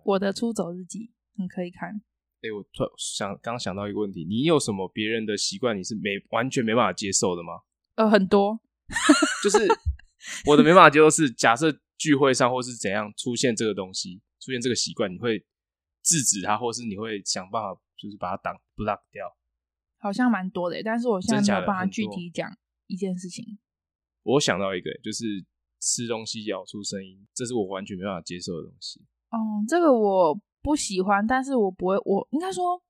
[0.05, 2.01] 我的出走日记，你可以看。
[2.41, 7.61] 哎，我突然想，刚刚想到一个问题，你有什么别人的习惯，你是没完全没办法接受的吗？
[7.97, 8.61] 呃，很多，
[9.43, 9.67] 就是。
[10.47, 15.39] 我的没办法接受是，假设聚会上或是怎样出现这个东西，出现这个习惯，你会
[16.03, 19.33] 制止他，或是你会想办法，就是把它挡 block 掉。
[19.99, 22.51] 好像蛮多的，但是我现在没有办法具体讲
[22.87, 23.59] 一件事情。
[24.23, 25.25] 我想到一个，就是
[25.81, 29.01] 吃东西咬出声音，这是我完全没办法接受的东西。
[29.31, 32.83] 嗯，这个我不喜欢，但是我不会，我应该说，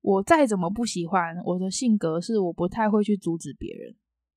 [0.00, 3.96] 我再怎么不喜欢，我的性格是我不太会去阻止别人，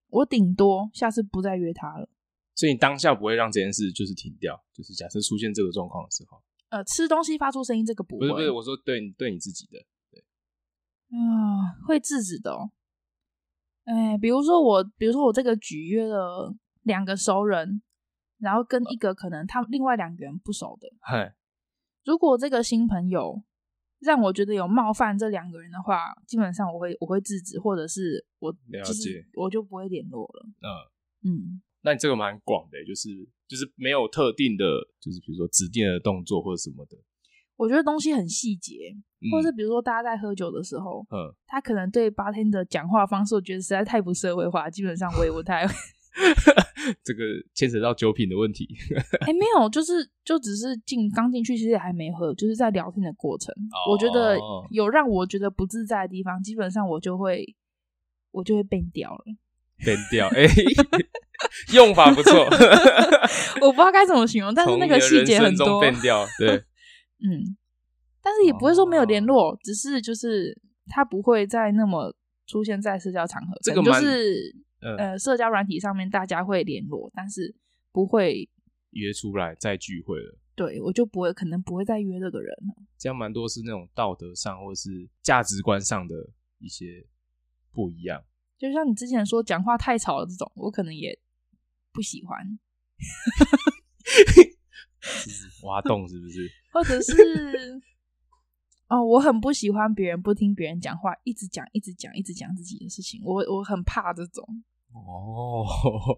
[0.09, 2.09] 我顶多下次不再约他了。
[2.55, 9.85] 所以你当下不会让这件事就是停掉，就是假设出现这个状况的时候，呃，吃东西发出声音这个不会，不是不是，我说对你对你自己的，对，
[11.11, 12.71] 啊、呃，会制止的、哦。
[13.83, 17.81] 哎，比如说我，比如说我这个局约了两个熟人，
[18.39, 21.35] 然后跟一个可能他另外两个人不熟的，嗨，
[22.05, 23.43] 如果这个新朋友
[23.99, 30.45] 让我觉得有冒犯这两个人的话，基本上我会我会制止，或者是我了解我就不会联络了。
[30.45, 30.91] 嗯、呃、
[31.29, 31.61] 嗯。
[31.83, 33.09] 那你这个蛮广的，就是
[33.47, 34.63] 就是没有特定的，
[34.99, 36.95] 就是比如说指定的动作或者什么的。
[37.61, 38.91] 我觉得东西很细节，
[39.21, 45.73] 嗯、或者是比如说大家在喝酒的时候，嗯，他可能对 bartender 讲话方式，我觉得实在太不社会化，基本上我也不太会。
[47.05, 47.21] 这个
[47.53, 48.67] 牵扯到酒品的问题。
[49.19, 53.53] 哎、欸，没有，就是就只是进刚进去，其实也还没喝，就是在聊天的过程。
[53.53, 54.35] 哦、我觉得
[54.71, 57.55] 有让我觉得不自在的地方，基本上我就会
[58.31, 59.23] 我就会变掉了。
[59.77, 60.65] 变掉，哎、欸，
[61.73, 62.43] 用法不错。
[63.61, 65.79] 我不知道该怎么形容，但是那个细节很多。
[65.79, 66.63] 变掉，对，
[67.23, 67.57] 嗯，
[68.21, 70.57] 但是也不会说没有联络，哦、只是就是
[70.87, 72.15] 他不会再那么
[72.47, 73.57] 出现在社交场合。
[73.61, 74.55] 这个就是。
[74.83, 77.55] 嗯、呃，社交软体上面大家会联络，但是
[77.91, 78.49] 不会
[78.93, 80.39] 约出来再聚会了。
[80.55, 82.83] 对，我就不会，可能不会再约这个人了。
[82.97, 86.15] 这样蛮多是那种道德上或是价值观上的
[86.57, 87.05] 一些
[87.71, 88.23] 不一样。
[88.57, 91.15] 就像你之前说讲话太吵了这种，我可能也
[91.93, 92.39] 不喜欢。
[95.61, 96.49] 挖洞是不是？
[96.71, 97.13] 或者是
[98.87, 103.21] 哦，我很不喜欢别人不听别人讲话，一直讲、一直讲、一直讲自己的事情。
[103.23, 104.43] 我我很怕这种。
[104.93, 105.63] 哦，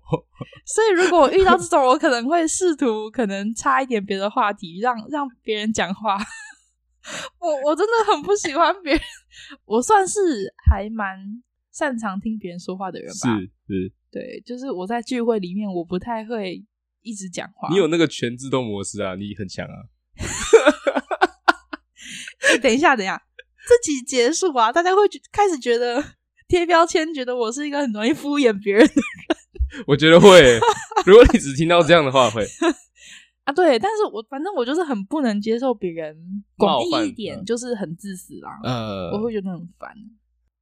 [0.65, 6.17] 所以如果我遇到这种，我可能会试图可能插一点别的话题，让让别人讲话。
[7.39, 9.01] 我我真的很不喜欢别人，
[9.65, 10.19] 我算是
[10.67, 11.15] 还蛮
[11.71, 13.37] 擅长听别人说话的人吧。
[13.37, 16.65] 是是，对，就是我在聚会里面，我不太会
[17.01, 17.67] 一直讲话。
[17.69, 19.77] 你有那个全自动模式啊，你很强啊。
[22.61, 23.21] 等一下，等一下，
[23.67, 26.03] 这集结束啊，大家会开始觉得。
[26.45, 29.83] 贴标签，觉得我是一个很容易敷衍别人的人。
[29.87, 30.59] 我觉得会，
[31.03, 32.45] 如果你只听到这样的话，会
[33.45, 33.79] 啊，对。
[33.79, 36.15] 但是我反正我就是很不能接受别人
[36.55, 38.59] 广义一点，就是很自私啦。
[38.63, 39.89] 呃，我会觉得很烦。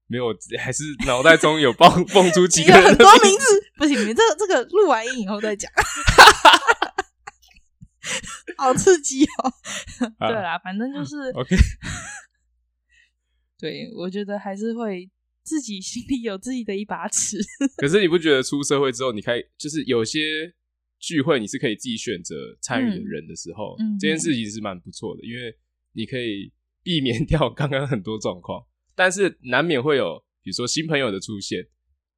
[0.07, 5.69] 没有，还是脑袋中有蹦蹦出几个很多名字，不行，你这个这个录完音以后再讲。
[8.57, 9.53] 好刺激哦！
[10.27, 11.55] 对啦，反正就是 OK。
[13.57, 15.09] 对，我觉得还是会。
[15.43, 17.35] 自己心里有自己的一把尺，
[17.77, 20.53] 可是你不觉得出社会之后，你可以就是有些
[20.99, 25.57] 聚会你是可以自己选择参与的人的时候，嗯，这件事其实是蛮不错的，因为
[25.93, 31.63] 你可以避免掉刚刚很多状况，但是难免会有，比如说新朋友的出现，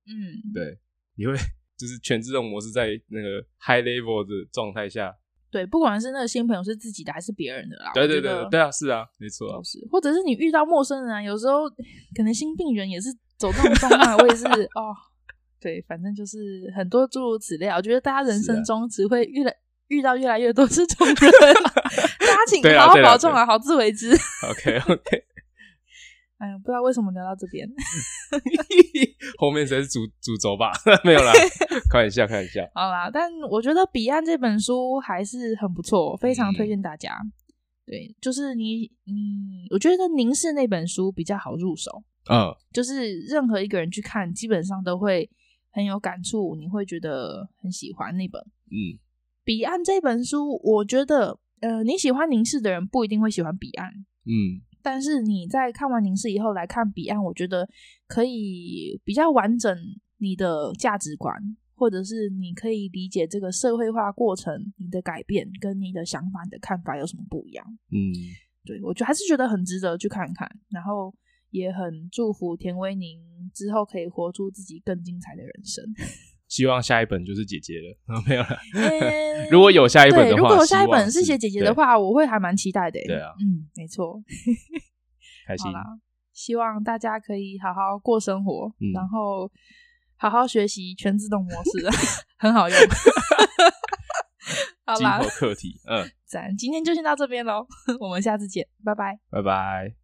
[0.06, 0.78] 嗯，对，
[1.16, 1.34] 你会
[1.78, 5.16] 就是全自动模式在那个 high level 的状态下。
[5.54, 11.70] 对，不管是那个新朋友是自己的还是别人的啦，对对对，对啊，是啊，没错，是，或者是你遇到陌生人啊，有时候
[12.16, 14.89] 可能新病人也是走这种状态，我也是 哦，
[15.62, 19.56] 对，反正就是很多诸如此类，我觉得大家人生中只会遇来
[19.89, 21.16] 遇到越来越多这种人，
[22.20, 24.10] 大家请好好保重啊，好自为之。
[24.49, 25.24] OK OK。
[26.44, 27.66] 哎呀，不知道为什么聊到这边，
[29.39, 30.74] 后面才是主主轴吧？
[31.06, 31.32] 没有啦，
[31.89, 32.62] 开玩笑，开玩笑。
[32.76, 37.14] 好啦，但我觉得《彼岸》这本书还是很不错，非常推荐大家。
[37.14, 37.32] 嗯、
[37.86, 42.04] 对，就是你你，我觉得凝视那本书比较好入手。
[42.30, 45.30] 嗯，就是任何一个人去看，基本上都会
[45.72, 48.41] 很有感触，你会觉得很喜欢那本。
[48.70, 48.76] 嗯，
[49.46, 53.89] 《彼岸》这本书，我觉得呃，你喜欢凝视的人不一定会喜欢《彼岸》。
[54.26, 54.60] 嗯。
[54.84, 57.68] 但是你在看完凝视以后来看彼岸，我觉得
[58.06, 59.76] 可以比较完整
[60.18, 61.34] 你的价值观，
[61.74, 67.66] 或者是你可以理解这个社会化过程，你的改变跟你的想法、你的看法有什么不一样？
[67.92, 67.98] 嗯，
[68.66, 71.14] 对，我觉得还是觉得很值得去看看，然后
[71.50, 73.20] 也很祝福田威宁
[73.54, 75.84] 之后可以活出自己更精彩的人生。
[76.54, 78.47] 希望下一本就是姐姐了， 没有了。
[78.76, 82.99] 欸、如果有下一本的话，如果有下一本是写姐姐的话，我会还蛮期待的。
[83.08, 84.22] 对啊，嗯，没错，
[85.47, 85.72] 开心。
[85.72, 85.84] 啦，
[86.32, 89.49] 希望大家可以好好过生活，嗯、然后
[90.16, 91.89] 好好学习全自动模式，
[92.38, 92.78] 很好用。
[94.86, 97.66] 好啦，课题，嗯，咱今天就先到这边喽，
[97.99, 100.03] 我们下次见，拜拜，拜拜。